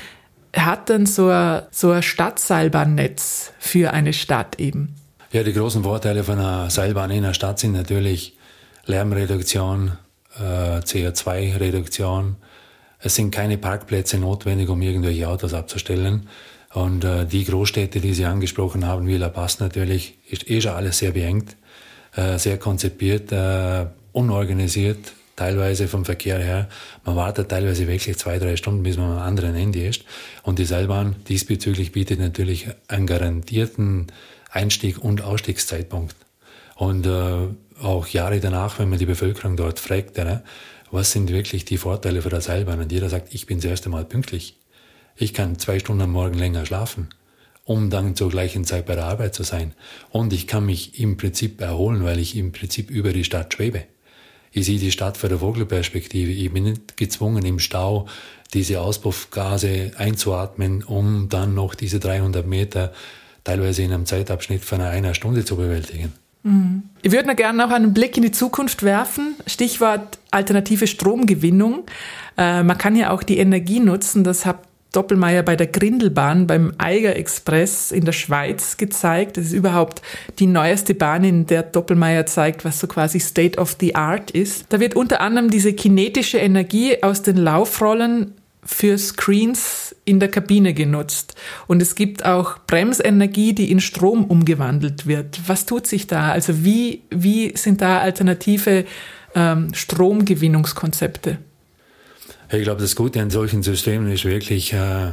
hat 0.58 0.90
denn 0.90 1.06
so 1.06 1.30
ein, 1.30 1.64
so 1.72 1.92
ein 1.92 2.04
Stadtseilbahnnetz 2.04 3.52
für 3.60 3.92
eine 3.94 4.14
Stadt 4.14 4.60
eben? 4.60 4.96
Ja, 5.32 5.44
die 5.44 5.54
großen 5.54 5.84
Vorteile 5.84 6.24
von 6.24 6.40
einer 6.40 6.70
Seilbahn 6.70 7.12
in 7.12 7.24
einer 7.24 7.34
Stadt 7.34 7.60
sind 7.60 7.74
natürlich 7.74 8.38
Lärmreduktion, 8.86 9.98
äh, 10.40 10.80
CO2-Reduktion. 10.80 12.38
Es 13.00 13.16
sind 13.16 13.32
keine 13.32 13.58
Parkplätze 13.58 14.18
notwendig, 14.18 14.70
um 14.70 14.82
irgendwelche 14.82 15.28
Autos 15.28 15.54
abzustellen. 15.54 16.30
Und 16.74 17.04
äh, 17.04 17.26
die 17.26 17.46
Großstädte, 17.46 18.00
die 18.00 18.14
Sie 18.14 18.26
angesprochen 18.26 18.86
haben, 18.86 19.08
wie 19.08 19.18
La 19.18 19.30
Paz 19.30 19.60
natürlich, 19.60 20.18
ist 20.30 20.50
eh 20.50 20.62
schon 20.62 20.74
alles 20.74 21.00
sehr 21.00 21.12
beengt, 21.12 21.56
äh, 22.16 22.38
sehr 22.38 22.58
konzipiert, 22.58 23.32
äh, 23.32 23.88
unorganisiert, 24.12 25.14
teilweise 25.36 25.88
vom 25.88 26.06
Verkehr 26.06 26.40
her. 26.40 26.70
Man 27.04 27.16
wartet 27.16 27.50
teilweise 27.50 27.88
wirklich 27.88 28.18
zwei, 28.18 28.40
drei 28.40 28.56
Stunden, 28.56 28.84
bis 28.84 28.98
man 28.98 29.12
am 29.12 29.20
anderen 29.20 29.56
Ende 29.56 29.86
ist. 29.86 30.04
Und 30.44 30.60
die 30.60 30.66
Seilbahn 30.66 31.16
diesbezüglich 31.28 31.92
bietet 31.92 32.20
natürlich 32.20 32.68
einen 32.88 33.08
garantierten 33.08 34.08
Einstieg- 34.50 35.00
und 35.00 35.22
Ausstiegszeitpunkt. 35.22 36.16
Und 36.76 37.06
äh, 37.06 37.48
auch 37.82 38.08
Jahre 38.08 38.40
danach, 38.40 38.80
wenn 38.80 38.90
man 38.90 39.00
die 39.00 39.06
Bevölkerung 39.06 39.58
dort 39.58 39.80
fragt, 39.80 40.18
ja, 40.18 40.44
was 40.92 41.12
sind 41.12 41.30
wirklich 41.30 41.66
die 41.66 41.78
Vorteile 41.78 42.22
für 42.22 42.30
das 42.30 42.46
Seilbahn? 42.46 42.80
Und 42.80 42.92
jeder 42.92 43.10
sagt, 43.10 43.34
ich 43.34 43.46
bin 43.46 43.58
das 43.58 43.66
erste 43.66 43.90
Mal 43.90 44.06
pünktlich. 44.06 44.58
Ich 45.18 45.34
kann 45.34 45.60
zwei 45.60 45.80
Stunden 45.80 46.04
am 46.04 46.12
Morgen 46.12 46.38
länger 46.38 46.66
schlafen, 46.66 47.10
um 47.64 47.90
dann 47.90 48.16
zur 48.16 48.30
gleichen 48.30 48.66
Zeit 48.66 48.86
bei 48.86 48.96
der 48.96 49.06
Arbeit 49.06 49.34
zu 49.34 49.44
sein. 49.44 49.74
Und 50.10 50.34
ich 50.34 50.48
kann 50.48 50.66
mich 50.66 51.00
im 51.00 51.18
Prinzip 51.18 51.62
erholen, 51.62 52.04
weil 52.04 52.20
ich 52.20 52.36
im 52.36 52.52
Prinzip 52.52 52.90
über 52.90 53.14
die 53.14 53.24
Stadt 53.24 53.54
schwebe. 53.54 53.86
Ich 54.56 54.66
sehe 54.66 54.80
die 54.80 54.92
Stadt 54.92 55.18
von 55.18 55.28
der 55.28 55.40
Vogelperspektive. 55.40 56.32
Ich 56.32 56.50
bin 56.50 56.64
nicht 56.64 56.96
gezwungen, 56.96 57.44
im 57.44 57.60
Stau 57.60 58.08
diese 58.54 58.80
Auspuffgase 58.80 59.92
einzuatmen, 59.98 60.82
um 60.82 61.28
dann 61.28 61.54
noch 61.54 61.76
diese 61.76 62.00
300 62.00 62.48
Meter 62.48 62.94
teilweise 63.44 63.84
in 63.84 63.92
einem 63.92 64.06
Zeitabschnitt 64.06 64.64
von 64.64 64.80
einer 64.80 65.14
Stunde 65.14 65.44
zu 65.44 65.58
bewältigen. 65.58 66.14
Mhm. 66.44 66.84
Ich 67.02 67.12
würde 67.12 67.28
noch 67.28 67.36
gerne 67.36 67.58
noch 67.58 67.72
einen 67.72 67.94
Blick 67.94 68.16
in 68.16 68.24
die 68.24 68.32
Zukunft 68.32 68.84
werfen. 68.84 69.36
Stichwort 69.46 70.20
alternative 70.32 70.88
Stromgewinnung. 70.88 71.84
Äh, 72.38 72.64
man 72.64 72.78
kann 72.78 72.96
ja 72.96 73.12
auch 73.12 73.24
die 73.24 73.40
Energie 73.40 73.82
nutzen. 73.82 74.24
Das 74.24 74.46
hat 74.46 74.60
Doppelmeier 74.96 75.44
bei 75.44 75.56
der 75.56 75.68
Grindelbahn 75.68 76.48
beim 76.48 76.74
Eiger 76.78 77.16
Express 77.16 77.92
in 77.92 78.06
der 78.06 78.14
Schweiz 78.14 78.78
gezeigt. 78.78 79.38
Das 79.38 79.46
ist 79.46 79.54
überhaupt 79.54 80.02
die 80.40 80.48
neueste 80.48 80.94
Bahn, 80.94 81.24
in 81.24 81.46
der 81.46 81.64
Doppelmeier 81.64 82.26
zeigt, 82.26 82.66
was 82.66 82.80
so 82.80 82.88
quasi 82.88 83.20
State 83.20 83.60
of 83.60 83.76
the 83.80 83.96
Art 83.96 84.32
ist. 84.32 84.66
Da 84.70 84.80
wird 84.80 84.96
unter 84.96 85.22
anderem 85.22 85.50
diese 85.50 85.74
kinetische 85.74 86.38
Energie 86.38 87.02
aus 87.04 87.22
den 87.22 87.38
Laufrollen 87.38 88.34
für 88.66 88.98
Screens 88.98 89.96
in 90.06 90.20
der 90.20 90.30
Kabine 90.30 90.74
genutzt. 90.74 91.36
Und 91.68 91.82
es 91.82 91.96
gibt 91.96 92.26
auch 92.26 92.58
Bremsenergie, 92.66 93.54
die 93.54 93.72
in 93.72 93.80
Strom 93.80 94.26
umgewandelt 94.26 95.06
wird. 95.06 95.42
Was 95.48 95.66
tut 95.66 95.86
sich 95.86 96.08
da? 96.08 96.32
Also 96.32 96.66
wie, 96.66 97.04
wie 97.12 97.56
sind 97.56 97.82
da 97.82 98.00
alternative 98.00 98.86
ähm, 99.36 99.74
Stromgewinnungskonzepte? 99.74 101.38
Ich 102.58 102.64
glaube, 102.64 102.82
das 102.82 102.96
Gute 102.96 103.22
an 103.22 103.30
solchen 103.30 103.64
Systemen 103.64 104.10
ist 104.10 104.24
wirklich, 104.24 104.72
äh, 104.72 105.12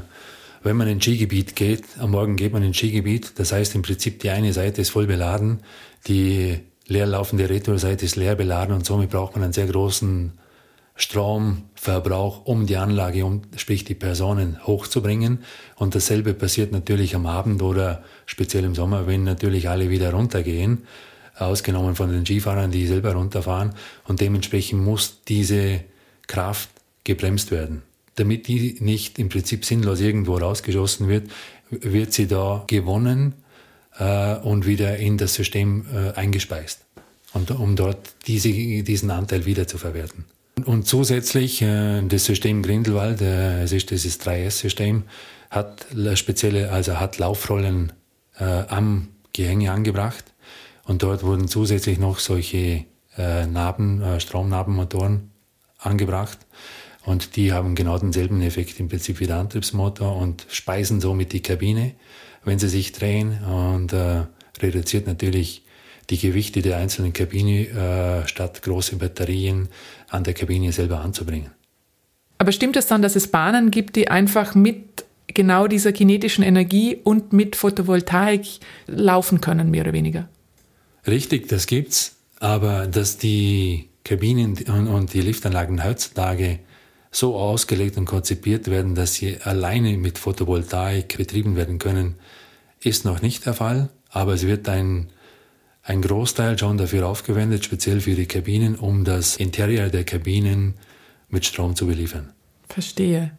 wenn 0.62 0.76
man 0.76 0.86
in 0.86 0.98
ein 0.98 1.02
Skigebiet 1.02 1.56
geht, 1.56 1.82
am 1.98 2.12
Morgen 2.12 2.36
geht 2.36 2.52
man 2.52 2.62
in 2.62 2.68
ein 2.68 2.74
Skigebiet, 2.74 3.32
das 3.36 3.50
heißt 3.50 3.74
im 3.74 3.82
Prinzip 3.82 4.20
die 4.20 4.30
eine 4.30 4.52
Seite 4.52 4.80
ist 4.80 4.90
voll 4.90 5.06
beladen, 5.06 5.60
die 6.06 6.60
leerlaufende 6.86 7.50
Retourseite 7.50 8.04
ist 8.04 8.14
leer 8.14 8.36
beladen 8.36 8.74
und 8.74 8.86
somit 8.86 9.10
braucht 9.10 9.34
man 9.34 9.42
einen 9.42 9.52
sehr 9.52 9.66
großen 9.66 10.38
Stromverbrauch, 10.94 12.44
um 12.44 12.66
die 12.66 12.76
Anlage, 12.76 13.24
um, 13.24 13.42
sprich 13.56 13.82
die 13.84 13.94
Personen 13.96 14.64
hochzubringen. 14.64 15.42
Und 15.74 15.96
dasselbe 15.96 16.34
passiert 16.34 16.70
natürlich 16.70 17.16
am 17.16 17.26
Abend 17.26 17.60
oder 17.60 18.04
speziell 18.24 18.62
im 18.64 18.76
Sommer, 18.76 19.08
wenn 19.08 19.24
natürlich 19.24 19.68
alle 19.68 19.90
wieder 19.90 20.12
runtergehen, 20.12 20.86
ausgenommen 21.36 21.96
von 21.96 22.12
den 22.12 22.24
Skifahrern, 22.24 22.70
die 22.70 22.86
selber 22.86 23.14
runterfahren. 23.14 23.74
Und 24.06 24.20
dementsprechend 24.20 24.84
muss 24.84 25.22
diese 25.26 25.80
Kraft 26.28 26.68
gebremst 27.04 27.50
werden. 27.50 27.82
Damit 28.16 28.48
die 28.48 28.76
nicht 28.80 29.18
im 29.18 29.28
Prinzip 29.28 29.64
sinnlos 29.64 30.00
irgendwo 30.00 30.36
rausgeschossen 30.36 31.08
wird, 31.08 31.30
wird 31.70 32.12
sie 32.12 32.26
da 32.26 32.64
gewonnen 32.66 33.34
äh, 33.98 34.36
und 34.36 34.66
wieder 34.66 34.96
in 34.98 35.16
das 35.16 35.34
System 35.34 35.86
äh, 35.92 36.12
eingespeist. 36.12 36.84
Und 37.32 37.50
um 37.50 37.76
dort 37.76 38.14
diese, 38.26 38.50
diesen 38.50 39.10
Anteil 39.10 39.46
wieder 39.46 39.66
zu 39.66 39.78
verwerten. 39.78 40.26
Und 40.66 40.86
zusätzlich 40.86 41.62
äh, 41.62 42.02
das 42.02 42.26
System 42.26 42.62
Grindelwald, 42.62 43.22
äh, 43.22 43.62
es 43.62 43.72
ist 43.72 43.90
dieses 43.90 44.20
3S-System, 44.20 45.04
hat 45.50 45.86
spezielle, 46.14 46.70
also 46.70 47.00
hat 47.00 47.18
Laufrollen 47.18 47.92
äh, 48.38 48.44
am 48.44 49.08
Gehänge 49.32 49.72
angebracht 49.72 50.24
und 50.84 51.02
dort 51.02 51.22
wurden 51.22 51.48
zusätzlich 51.48 51.98
noch 51.98 52.18
solche 52.18 52.84
äh, 53.16 53.46
Naben, 53.46 54.02
äh, 54.02 54.20
Stromnabenmotoren 54.20 55.30
angebracht 55.78 56.38
und 57.04 57.36
die 57.36 57.52
haben 57.52 57.74
genau 57.74 57.98
denselben 57.98 58.40
Effekt 58.42 58.78
im 58.80 58.88
Prinzip 58.88 59.20
wie 59.20 59.26
der 59.26 59.36
Antriebsmotor 59.36 60.16
und 60.16 60.46
speisen 60.48 61.00
somit 61.00 61.32
die 61.32 61.42
Kabine, 61.42 61.92
wenn 62.44 62.58
sie 62.58 62.68
sich 62.68 62.92
drehen 62.92 63.42
und 63.44 63.92
äh, 63.92 64.24
reduziert 64.60 65.06
natürlich 65.06 65.64
die 66.10 66.18
Gewichte 66.18 66.62
der 66.62 66.76
einzelnen 66.76 67.12
Kabine 67.12 67.68
äh, 67.68 68.28
statt 68.28 68.62
große 68.62 68.96
Batterien 68.96 69.68
an 70.10 70.24
der 70.24 70.34
Kabine 70.34 70.72
selber 70.72 71.00
anzubringen. 71.00 71.50
Aber 72.38 72.52
stimmt 72.52 72.76
es 72.76 72.86
dann, 72.86 73.02
dass 73.02 73.16
es 73.16 73.28
Bahnen 73.28 73.70
gibt, 73.70 73.96
die 73.96 74.08
einfach 74.08 74.54
mit 74.54 75.04
genau 75.28 75.66
dieser 75.66 75.92
kinetischen 75.92 76.44
Energie 76.44 76.98
und 77.02 77.32
mit 77.32 77.56
Photovoltaik 77.56 78.42
laufen 78.86 79.40
können, 79.40 79.70
mehr 79.70 79.82
oder 79.82 79.92
weniger? 79.92 80.28
Richtig, 81.06 81.48
das 81.48 81.66
gibt's. 81.66 82.16
Aber 82.40 82.86
dass 82.86 83.18
die 83.18 83.88
Kabinen 84.04 84.56
und 84.88 85.14
die 85.14 85.20
Liftanlagen 85.20 85.84
heutzutage 85.84 86.58
so 87.12 87.36
ausgelegt 87.36 87.96
und 87.96 88.06
konzipiert 88.06 88.68
werden, 88.68 88.96
dass 88.96 89.14
sie 89.14 89.38
alleine 89.42 89.96
mit 89.98 90.18
Photovoltaik 90.18 91.16
betrieben 91.16 91.54
werden 91.54 91.78
können, 91.78 92.16
ist 92.80 93.04
noch 93.04 93.22
nicht 93.22 93.46
der 93.46 93.54
Fall. 93.54 93.90
Aber 94.08 94.34
es 94.34 94.46
wird 94.46 94.68
ein 94.68 95.08
ein 95.84 96.00
Großteil 96.00 96.58
schon 96.58 96.78
dafür 96.78 97.08
aufgewendet, 97.08 97.64
speziell 97.64 98.00
für 98.00 98.14
die 98.14 98.26
Kabinen, 98.26 98.76
um 98.76 99.04
das 99.04 99.36
Interieur 99.36 99.88
der 99.88 100.04
Kabinen 100.04 100.74
mit 101.28 101.44
Strom 101.44 101.74
zu 101.74 101.86
beliefern. 101.86 102.32
Verstehe. 102.68 103.32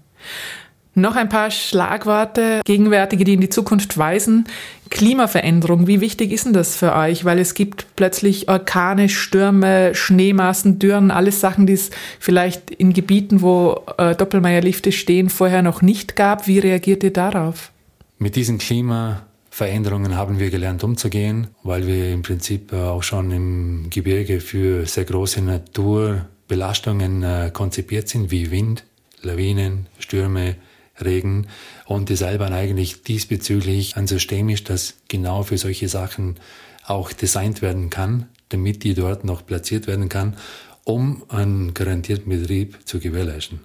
Noch 0.95 1.15
ein 1.15 1.29
paar 1.29 1.49
Schlagworte, 1.49 2.61
gegenwärtige, 2.65 3.23
die 3.23 3.33
in 3.33 3.41
die 3.41 3.49
Zukunft 3.49 3.97
weisen. 3.97 4.45
Klimaveränderung, 4.91 5.87
wie 5.87 6.01
wichtig 6.01 6.31
ist 6.31 6.45
denn 6.45 6.53
das 6.53 6.75
für 6.75 6.93
euch? 6.93 7.25
Weil 7.25 7.39
es 7.39 7.55
gibt 7.55 7.87
plötzlich 7.95 8.47
Orkane, 8.47 9.09
Stürme, 9.09 9.95
Schneemassen, 9.95 10.77
Dürren, 10.77 11.09
alles 11.09 11.39
Sachen, 11.39 11.65
die 11.65 11.73
es 11.73 11.89
vielleicht 12.19 12.69
in 12.69 12.93
Gebieten, 12.93 13.41
wo 13.41 13.81
äh, 13.97 14.15
Doppelmeierlifte 14.15 14.91
stehen, 14.91 15.29
vorher 15.29 15.63
noch 15.63 15.81
nicht 15.81 16.15
gab. 16.15 16.45
Wie 16.45 16.59
reagiert 16.59 17.03
ihr 17.03 17.13
darauf? 17.13 17.71
Mit 18.19 18.35
diesem 18.35 18.59
Klima 18.59 19.23
Veränderungen 19.49 20.15
haben 20.15 20.39
wir 20.39 20.49
gelernt 20.49 20.83
umzugehen, 20.83 21.47
weil 21.63 21.85
wir 21.87 22.13
im 22.13 22.21
Prinzip 22.21 22.71
äh, 22.71 22.75
auch 22.75 23.03
schon 23.03 23.31
im 23.31 23.89
Gebirge 23.89 24.41
für 24.41 24.85
sehr 24.85 25.05
große 25.05 25.41
Naturbelastungen 25.41 27.23
äh, 27.23 27.51
konzipiert 27.51 28.09
sind, 28.09 28.29
wie 28.29 28.51
Wind, 28.51 28.83
Lawinen, 29.21 29.87
Stürme, 29.99 30.55
Regen 31.01 31.47
und 31.85 32.09
die 32.09 32.15
Seilbahn 32.15 32.53
eigentlich 32.53 33.03
diesbezüglich 33.03 33.97
ein 33.97 34.07
System 34.07 34.49
ist, 34.49 34.69
das 34.69 34.95
genau 35.07 35.43
für 35.43 35.57
solche 35.57 35.87
Sachen 35.89 36.37
auch 36.85 37.13
designt 37.13 37.61
werden 37.61 37.89
kann, 37.89 38.27
damit 38.49 38.83
die 38.83 38.93
dort 38.93 39.23
noch 39.23 39.45
platziert 39.45 39.87
werden 39.87 40.09
kann, 40.09 40.35
um 40.83 41.23
einen 41.29 41.73
garantierten 41.73 42.29
Betrieb 42.29 42.77
zu 42.85 42.99
gewährleisten. 42.99 43.61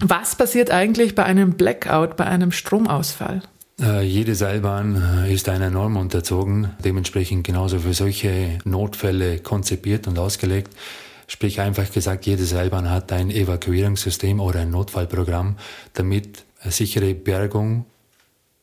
Was 0.00 0.36
passiert 0.36 0.70
eigentlich 0.70 1.14
bei 1.14 1.24
einem 1.24 1.52
Blackout, 1.52 2.16
bei 2.16 2.24
einem 2.24 2.52
Stromausfall? 2.52 3.42
Äh, 3.80 4.02
jede 4.02 4.34
Seilbahn 4.34 5.24
äh, 5.26 5.32
ist 5.34 5.48
einer 5.48 5.70
Norm 5.70 5.96
unterzogen, 5.96 6.70
dementsprechend 6.84 7.46
genauso 7.46 7.78
für 7.78 7.94
solche 7.94 8.58
Notfälle 8.64 9.38
konzipiert 9.38 10.06
und 10.06 10.18
ausgelegt. 10.18 10.72
Sprich 11.28 11.60
einfach 11.60 11.90
gesagt, 11.90 12.26
jede 12.26 12.44
Seilbahn 12.44 12.90
hat 12.90 13.12
ein 13.12 13.30
Evakuierungssystem 13.30 14.40
oder 14.40 14.60
ein 14.60 14.70
Notfallprogramm, 14.70 15.56
damit 15.92 16.45
sichere 16.70 17.14
Bergung, 17.14 17.86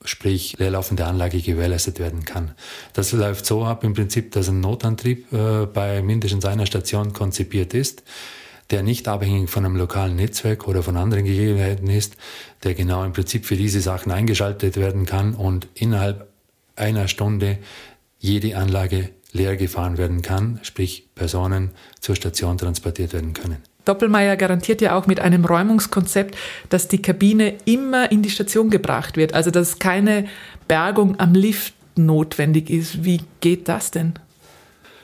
sprich 0.03 0.57
leerlaufende 0.57 1.05
Anlage 1.05 1.41
gewährleistet 1.41 1.99
werden 1.99 2.25
kann. 2.25 2.51
Das 2.93 3.11
läuft 3.13 3.45
so 3.45 3.63
ab 3.63 3.83
im 3.83 3.93
Prinzip, 3.93 4.31
dass 4.31 4.49
ein 4.49 4.59
Notantrieb 4.59 5.31
äh, 5.31 5.65
bei 5.65 6.01
mindestens 6.01 6.45
einer 6.45 6.65
Station 6.65 7.13
konzipiert 7.13 7.73
ist 7.73 8.03
der 8.69 8.83
nicht 8.83 9.07
abhängig 9.07 9.49
von 9.49 9.65
einem 9.65 9.75
lokalen 9.75 10.15
Netzwerk 10.15 10.67
oder 10.67 10.83
von 10.83 10.97
anderen 10.97 11.25
Gegebenheiten 11.25 11.87
ist, 11.87 12.15
der 12.63 12.73
genau 12.73 13.03
im 13.03 13.13
Prinzip 13.13 13.45
für 13.45 13.55
diese 13.55 13.81
Sachen 13.81 14.11
eingeschaltet 14.11 14.77
werden 14.77 15.05
kann 15.05 15.35
und 15.35 15.67
innerhalb 15.75 16.27
einer 16.75 17.07
Stunde 17.07 17.59
jede 18.19 18.57
Anlage 18.57 19.09
leer 19.31 19.57
gefahren 19.57 19.97
werden 19.97 20.21
kann, 20.21 20.59
sprich 20.63 21.09
Personen 21.13 21.71
zur 21.99 22.15
Station 22.15 22.57
transportiert 22.57 23.13
werden 23.13 23.33
können. 23.33 23.57
Doppelmeier 23.85 24.37
garantiert 24.37 24.81
ja 24.81 24.95
auch 24.95 25.07
mit 25.07 25.19
einem 25.19 25.45
Räumungskonzept, 25.45 26.35
dass 26.69 26.87
die 26.87 27.01
Kabine 27.01 27.55
immer 27.65 28.11
in 28.11 28.21
die 28.21 28.29
Station 28.29 28.69
gebracht 28.69 29.17
wird, 29.17 29.33
also 29.33 29.51
dass 29.51 29.79
keine 29.79 30.25
Bergung 30.67 31.19
am 31.19 31.33
Lift 31.33 31.73
notwendig 31.95 32.69
ist. 32.69 33.03
Wie 33.03 33.21
geht 33.41 33.67
das 33.67 33.91
denn? 33.91 34.13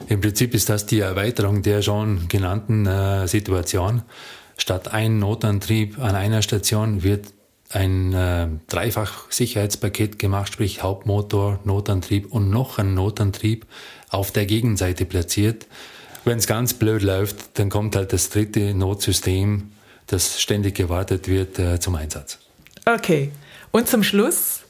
Im 0.08 0.22
Prinzip 0.22 0.54
ist 0.54 0.70
das 0.70 0.86
die 0.86 1.00
Erweiterung 1.00 1.62
der 1.62 1.82
schon 1.82 2.28
genannten 2.30 2.86
äh, 2.86 3.28
Situation. 3.28 4.04
Statt 4.58 4.94
ein 4.94 5.20
Notantrieb 5.20 6.00
an 6.00 6.16
einer 6.16 6.42
Station 6.42 7.04
wird 7.04 7.34
ein 7.72 8.14
äh, 8.14 8.48
Dreifach-Sicherheitspaket 8.68 10.18
gemacht, 10.18 10.54
sprich 10.54 10.82
Hauptmotor, 10.82 11.60
Notantrieb 11.64 12.32
und 12.32 12.50
noch 12.50 12.80
ein 12.80 12.94
Notantrieb 12.94 13.66
auf 14.10 14.32
der 14.32 14.46
Gegenseite 14.46 15.06
platziert. 15.06 15.68
Wenn 16.26 16.38
es 16.38 16.48
ganz 16.48 16.74
blöd 16.74 17.02
läuft, 17.02 17.58
dann 17.60 17.70
kommt 17.70 17.96
halt 17.96 18.14
das 18.14 18.30
dritte 18.30 18.74
Notsystem, 18.74 19.72
das 20.08 20.42
ständig 20.42 20.76
gewartet 20.76 21.28
wird, 21.28 21.60
äh, 21.60 21.80
zum 21.80 21.96
Einsatz. 21.96 22.40
Okay. 22.86 23.32
Und 23.72 23.88
zum 23.88 24.04
Schluss, 24.04 24.62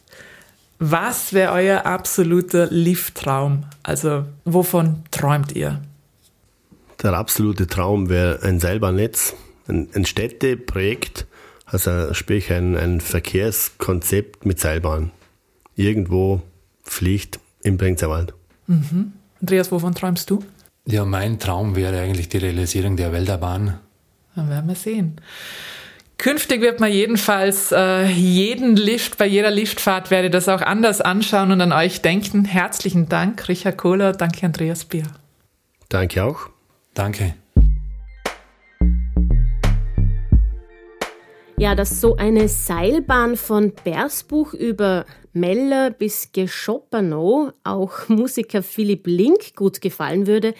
was 0.77 1.33
wäre 1.33 1.53
euer 1.53 1.85
absoluter 1.85 2.67
Lifttraum? 2.67 3.65
Also 3.83 4.25
wovon 4.45 5.03
träumt 5.11 5.53
ihr? 5.53 5.81
Der 7.01 7.13
absolute 7.13 7.67
Traum 7.67 8.09
wäre 8.09 8.43
ein 8.43 8.59
Seilbahnnetz, 8.59 9.35
ein, 9.67 9.89
ein 9.93 10.05
Städteprojekt, 10.05 11.27
also 11.65 12.13
sprich 12.13 12.51
ein, 12.51 12.75
ein 12.75 12.99
Verkehrskonzept 12.99 14.45
mit 14.45 14.59
Seilbahn. 14.59 15.11
Irgendwo 15.75 16.41
fliegt 16.83 17.39
im 17.63 17.77
Bringzerwald. 17.77 18.33
Mhm. 18.67 19.13
Andreas, 19.39 19.71
wovon 19.71 19.95
träumst 19.95 20.29
du? 20.29 20.43
Ja, 20.91 21.05
mein 21.05 21.37
Traum 21.37 21.75
wäre 21.75 21.99
eigentlich 22.01 22.29
die 22.29 22.37
Realisierung 22.37 22.95
der 22.97 23.11
Wälderbahn. 23.11 23.79
Dann 24.35 24.49
werden 24.49 24.67
wir 24.67 24.75
sehen. 24.75 25.21
Künftig 26.17 26.61
wird 26.61 26.79
man 26.79 26.91
jedenfalls 26.91 27.71
äh, 27.71 28.05
jeden 28.07 28.75
Lift, 28.75 29.17
bei 29.17 29.25
jeder 29.25 29.51
Liftfahrt 29.51 30.11
werde 30.11 30.29
das 30.29 30.49
auch 30.49 30.61
anders 30.61 30.99
anschauen 30.99 31.51
und 31.51 31.61
an 31.61 31.71
euch 31.71 32.01
denken. 32.01 32.43
Herzlichen 32.43 33.07
Dank, 33.07 33.47
Richard 33.47 33.77
Kohler. 33.77 34.13
Danke, 34.13 34.45
Andreas 34.45 34.83
Bier. 34.83 35.05
Danke 35.87 36.23
auch. 36.23 36.49
Danke. 36.93 37.35
Ja, 41.59 41.75
dass 41.75 41.99
so 41.99 42.15
eine 42.15 42.47
Seilbahn 42.47 43.35
von 43.35 43.73
Bersbuch 43.83 44.53
über 44.53 45.05
Meller 45.33 45.91
bis 45.91 46.31
Geschoppanow 46.31 47.51
auch 47.65 48.07
Musiker 48.07 48.63
Philipp 48.63 49.05
Link 49.05 49.57
gut 49.57 49.81
gefallen 49.81 50.25
würde, 50.25 50.53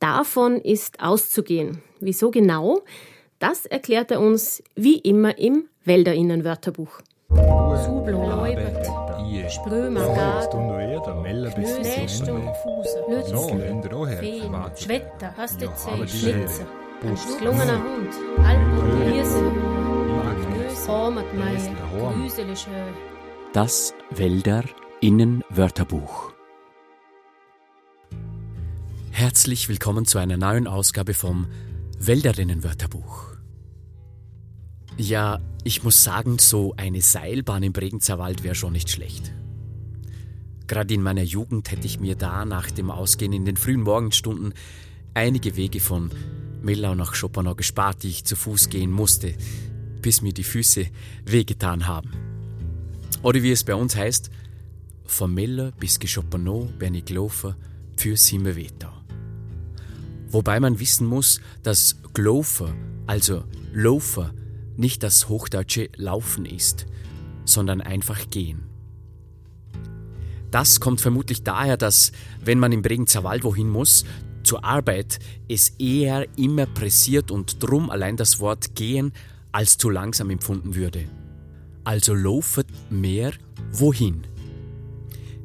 davon 0.00 0.60
ist 0.60 1.00
auszugehen. 1.00 1.82
Wieso 1.98 2.30
genau? 2.30 2.82
Das 3.38 3.64
erklärt 3.64 4.10
er 4.10 4.20
uns 4.20 4.62
wie 4.76 4.98
immer 4.98 5.38
im 5.38 5.64
Wälderinnenwörterbuch. 5.84 7.00
Feen, 14.18 14.54
Schwetter, 14.76 15.34
Schlitzer, 16.06 16.66
ein 17.02 17.16
schlungener 17.16 17.82
Hund, 17.82 18.12
Alpen, 18.44 19.12
Hirse, 19.12 19.40
Hormatmeier, 19.40 19.44
Grüselischö. 19.44 19.83
Das 23.54 23.94
Wälder 24.10 24.64
Innenwörterbuch. 25.00 26.34
Herzlich 29.10 29.70
willkommen 29.70 30.04
zu 30.04 30.18
einer 30.18 30.36
neuen 30.36 30.66
Ausgabe 30.66 31.14
vom 31.14 31.46
Wälderinnenwörterbuch. 31.98 33.28
Ja, 34.98 35.40
ich 35.62 35.82
muss 35.84 36.04
sagen, 36.04 36.38
so 36.38 36.74
eine 36.76 37.00
Seilbahn 37.00 37.62
im 37.62 37.72
Bregenzer 37.72 38.18
Wald 38.18 38.44
wäre 38.44 38.54
schon 38.54 38.74
nicht 38.74 38.90
schlecht. 38.90 39.32
Gerade 40.66 40.92
in 40.92 41.02
meiner 41.02 41.22
Jugend 41.22 41.70
hätte 41.70 41.86
ich 41.86 41.98
mir 41.98 42.14
da 42.14 42.44
nach 42.44 42.70
dem 42.70 42.90
Ausgehen 42.90 43.32
in 43.32 43.46
den 43.46 43.56
frühen 43.56 43.80
Morgenstunden 43.80 44.52
einige 45.14 45.56
Wege 45.56 45.80
von 45.80 46.10
Millau 46.60 46.94
nach 46.94 47.14
Schopenau 47.14 47.54
gespart, 47.54 48.02
die 48.02 48.10
ich 48.10 48.26
zu 48.26 48.36
Fuß 48.36 48.68
gehen 48.68 48.90
musste, 48.90 49.34
bis 50.04 50.20
mir 50.20 50.34
die 50.34 50.44
Füße 50.44 50.86
wehgetan 51.24 51.86
haben. 51.86 52.10
Oder 53.22 53.42
wie 53.42 53.52
es 53.52 53.64
bei 53.64 53.74
uns 53.74 53.96
heißt, 53.96 54.30
von 55.06 55.32
Miller 55.32 55.72
bis 55.72 55.98
Schopenau 56.04 56.66
bin 56.78 56.92
ich 56.94 57.06
gelaufen, 57.06 57.54
für 57.96 58.14
sieben 58.14 58.54
Meter. 58.54 58.92
Wobei 60.28 60.60
man 60.60 60.78
wissen 60.78 61.06
muss, 61.06 61.40
dass 61.62 61.96
Glofer, 62.12 62.74
also 63.06 63.44
Lofer, 63.72 64.34
nicht 64.76 65.02
das 65.02 65.30
hochdeutsche 65.30 65.88
Laufen 65.96 66.44
ist, 66.44 66.84
sondern 67.46 67.80
einfach 67.80 68.28
gehen. 68.28 68.64
Das 70.50 70.80
kommt 70.80 71.00
vermutlich 71.00 71.44
daher, 71.44 71.78
dass, 71.78 72.12
wenn 72.44 72.58
man 72.58 72.72
im 72.72 72.82
Bregenzer 72.82 73.24
Wald 73.24 73.42
wohin 73.42 73.70
muss, 73.70 74.04
zur 74.42 74.64
Arbeit, 74.64 75.18
es 75.48 75.70
eher 75.78 76.26
immer 76.36 76.66
pressiert 76.66 77.30
und 77.30 77.62
drum 77.62 77.88
allein 77.88 78.18
das 78.18 78.38
Wort 78.38 78.74
gehen 78.74 79.14
als 79.54 79.78
zu 79.78 79.88
langsam 79.88 80.30
empfunden 80.30 80.74
würde. 80.74 81.08
Also 81.84 82.12
laufet 82.12 82.66
mehr 82.90 83.32
wohin. 83.70 84.26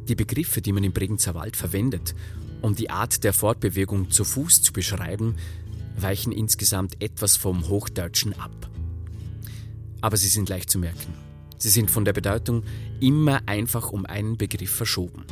Die 0.07 0.15
Begriffe, 0.15 0.61
die 0.61 0.73
man 0.73 0.83
im 0.83 0.93
Bregenzer 0.93 1.35
Wald 1.35 1.55
verwendet, 1.55 2.15
um 2.63 2.73
die 2.73 2.89
Art 2.89 3.23
der 3.23 3.33
Fortbewegung 3.33 4.09
zu 4.09 4.23
Fuß 4.23 4.63
zu 4.63 4.73
beschreiben, 4.73 5.35
weichen 5.95 6.31
insgesamt 6.31 7.03
etwas 7.03 7.37
vom 7.37 7.69
Hochdeutschen 7.69 8.33
ab. 8.39 8.71
Aber 10.01 10.17
sie 10.17 10.27
sind 10.27 10.49
leicht 10.49 10.71
zu 10.71 10.79
merken. 10.79 11.13
Sie 11.59 11.69
sind 11.69 11.91
von 11.91 12.03
der 12.03 12.13
Bedeutung 12.13 12.63
immer 12.99 13.41
einfach 13.45 13.91
um 13.91 14.07
einen 14.07 14.37
Begriff 14.37 14.73
verschoben. 14.73 15.23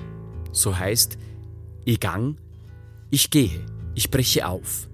So 0.52 0.78
heißt, 0.78 1.18
ich 1.84 2.00
gang, 2.00 2.38
ich 3.10 3.32
gehe, 3.32 3.66
ich 3.96 4.12
breche 4.12 4.48
auf. 4.48 4.88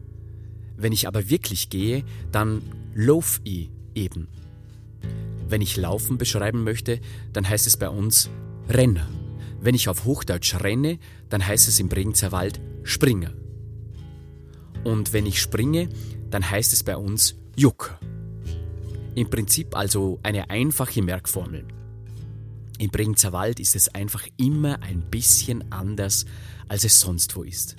Wenn 0.77 0.93
ich 0.93 1.05
aber 1.05 1.29
wirklich 1.29 1.69
gehe, 1.69 2.05
dann 2.31 2.61
lauf 2.95 3.41
ich 3.43 3.72
eben. 3.95 4.27
Wenn 5.47 5.61
ich 5.61 5.77
laufen 5.77 6.17
beschreiben 6.17 6.63
möchte, 6.63 6.99
dann 7.31 7.47
heißt 7.47 7.67
es 7.67 7.77
bei 7.77 7.89
uns 7.89 8.29
Renner. 8.69 9.07
Wenn 9.61 9.75
ich 9.75 9.87
auf 9.87 10.05
Hochdeutsch 10.05 10.55
renne, 10.61 10.99
dann 11.29 11.45
heißt 11.45 11.67
es 11.67 11.79
im 11.79 11.89
Bregenzer 11.89 12.31
Wald 12.31 12.59
Springer. 12.83 13.33
Und 14.83 15.13
wenn 15.13 15.25
ich 15.25 15.41
springe, 15.41 15.89
dann 16.29 16.49
heißt 16.49 16.73
es 16.73 16.83
bei 16.83 16.97
uns 16.97 17.35
Jucker. 17.55 17.99
Im 19.15 19.29
Prinzip 19.29 19.75
also 19.75 20.19
eine 20.23 20.49
einfache 20.49 21.01
Merkformel. 21.01 21.65
Im 22.79 22.89
Bregenzer 22.89 23.31
Wald 23.31 23.59
ist 23.59 23.75
es 23.75 23.93
einfach 23.93 24.27
immer 24.37 24.81
ein 24.81 25.09
bisschen 25.09 25.71
anders, 25.71 26.25
als 26.67 26.83
es 26.83 26.99
sonst 26.99 27.35
wo 27.35 27.43
ist. 27.43 27.75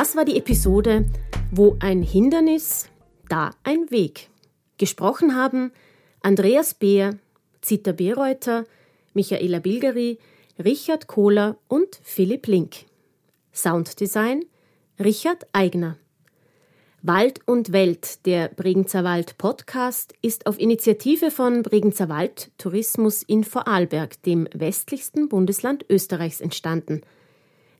Das 0.00 0.16
war 0.16 0.24
die 0.24 0.38
Episode, 0.38 1.04
wo 1.50 1.76
ein 1.78 2.00
Hindernis, 2.00 2.88
da 3.28 3.50
ein 3.64 3.90
Weg. 3.90 4.30
Gesprochen 4.78 5.36
haben 5.36 5.72
Andreas 6.22 6.72
Beer, 6.72 7.18
Zita 7.60 7.92
Bereuter, 7.92 8.64
Michaela 9.12 9.58
Bilgeri, 9.58 10.18
Richard 10.58 11.06
Kohler 11.06 11.58
und 11.68 12.00
Philipp 12.02 12.46
Link. 12.46 12.86
Sounddesign 13.52 14.46
Richard 14.98 15.46
Eigner. 15.52 15.98
Wald 17.02 17.42
und 17.44 17.72
Welt, 17.72 18.24
der 18.24 18.48
Bregenzer 18.48 19.04
Wald 19.04 19.36
Podcast, 19.36 20.14
ist 20.22 20.46
auf 20.46 20.58
Initiative 20.58 21.30
von 21.30 21.62
Bregenzer 21.62 22.08
Wald 22.08 22.50
Tourismus 22.56 23.22
in 23.22 23.44
Vorarlberg, 23.44 24.22
dem 24.22 24.48
westlichsten 24.54 25.28
Bundesland 25.28 25.84
Österreichs, 25.90 26.40
entstanden. 26.40 27.02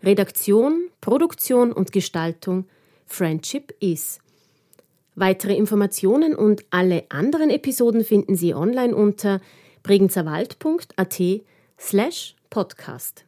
Redaktion, 0.02 0.88
Produktion 1.00 1.72
und 1.72 1.92
Gestaltung 1.92 2.66
Friendship 3.06 3.74
is. 3.80 4.18
Weitere 5.14 5.54
Informationen 5.54 6.34
und 6.34 6.64
alle 6.70 7.04
anderen 7.10 7.50
Episoden 7.50 8.04
finden 8.04 8.36
Sie 8.36 8.54
online 8.54 8.94
unter 8.94 9.40
bregenzerwald.at 9.82 11.20
slash 11.78 12.34
podcast. 12.48 13.24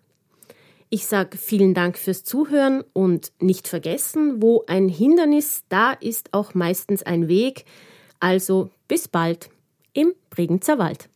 Ich 0.89 1.07
sage 1.07 1.39
vielen 1.39 1.75
Dank 1.75 1.97
fürs 1.97 2.23
Zuhören 2.23 2.85
und 2.93 3.33
nicht 3.41 3.67
vergessen, 3.67 4.43
wo 4.43 4.65
ein 4.67 4.89
Hindernis, 4.89 5.65
da 5.71 5.93
ist 5.93 6.35
auch 6.35 6.55
meistens 6.55 7.03
ein 7.03 7.29
Weg. 7.29 7.65
Also 8.21 8.71
bis 8.89 9.09
bald 9.09 9.49
im 9.95 10.13
Bregenzer 10.31 10.79
Wald. 10.79 11.09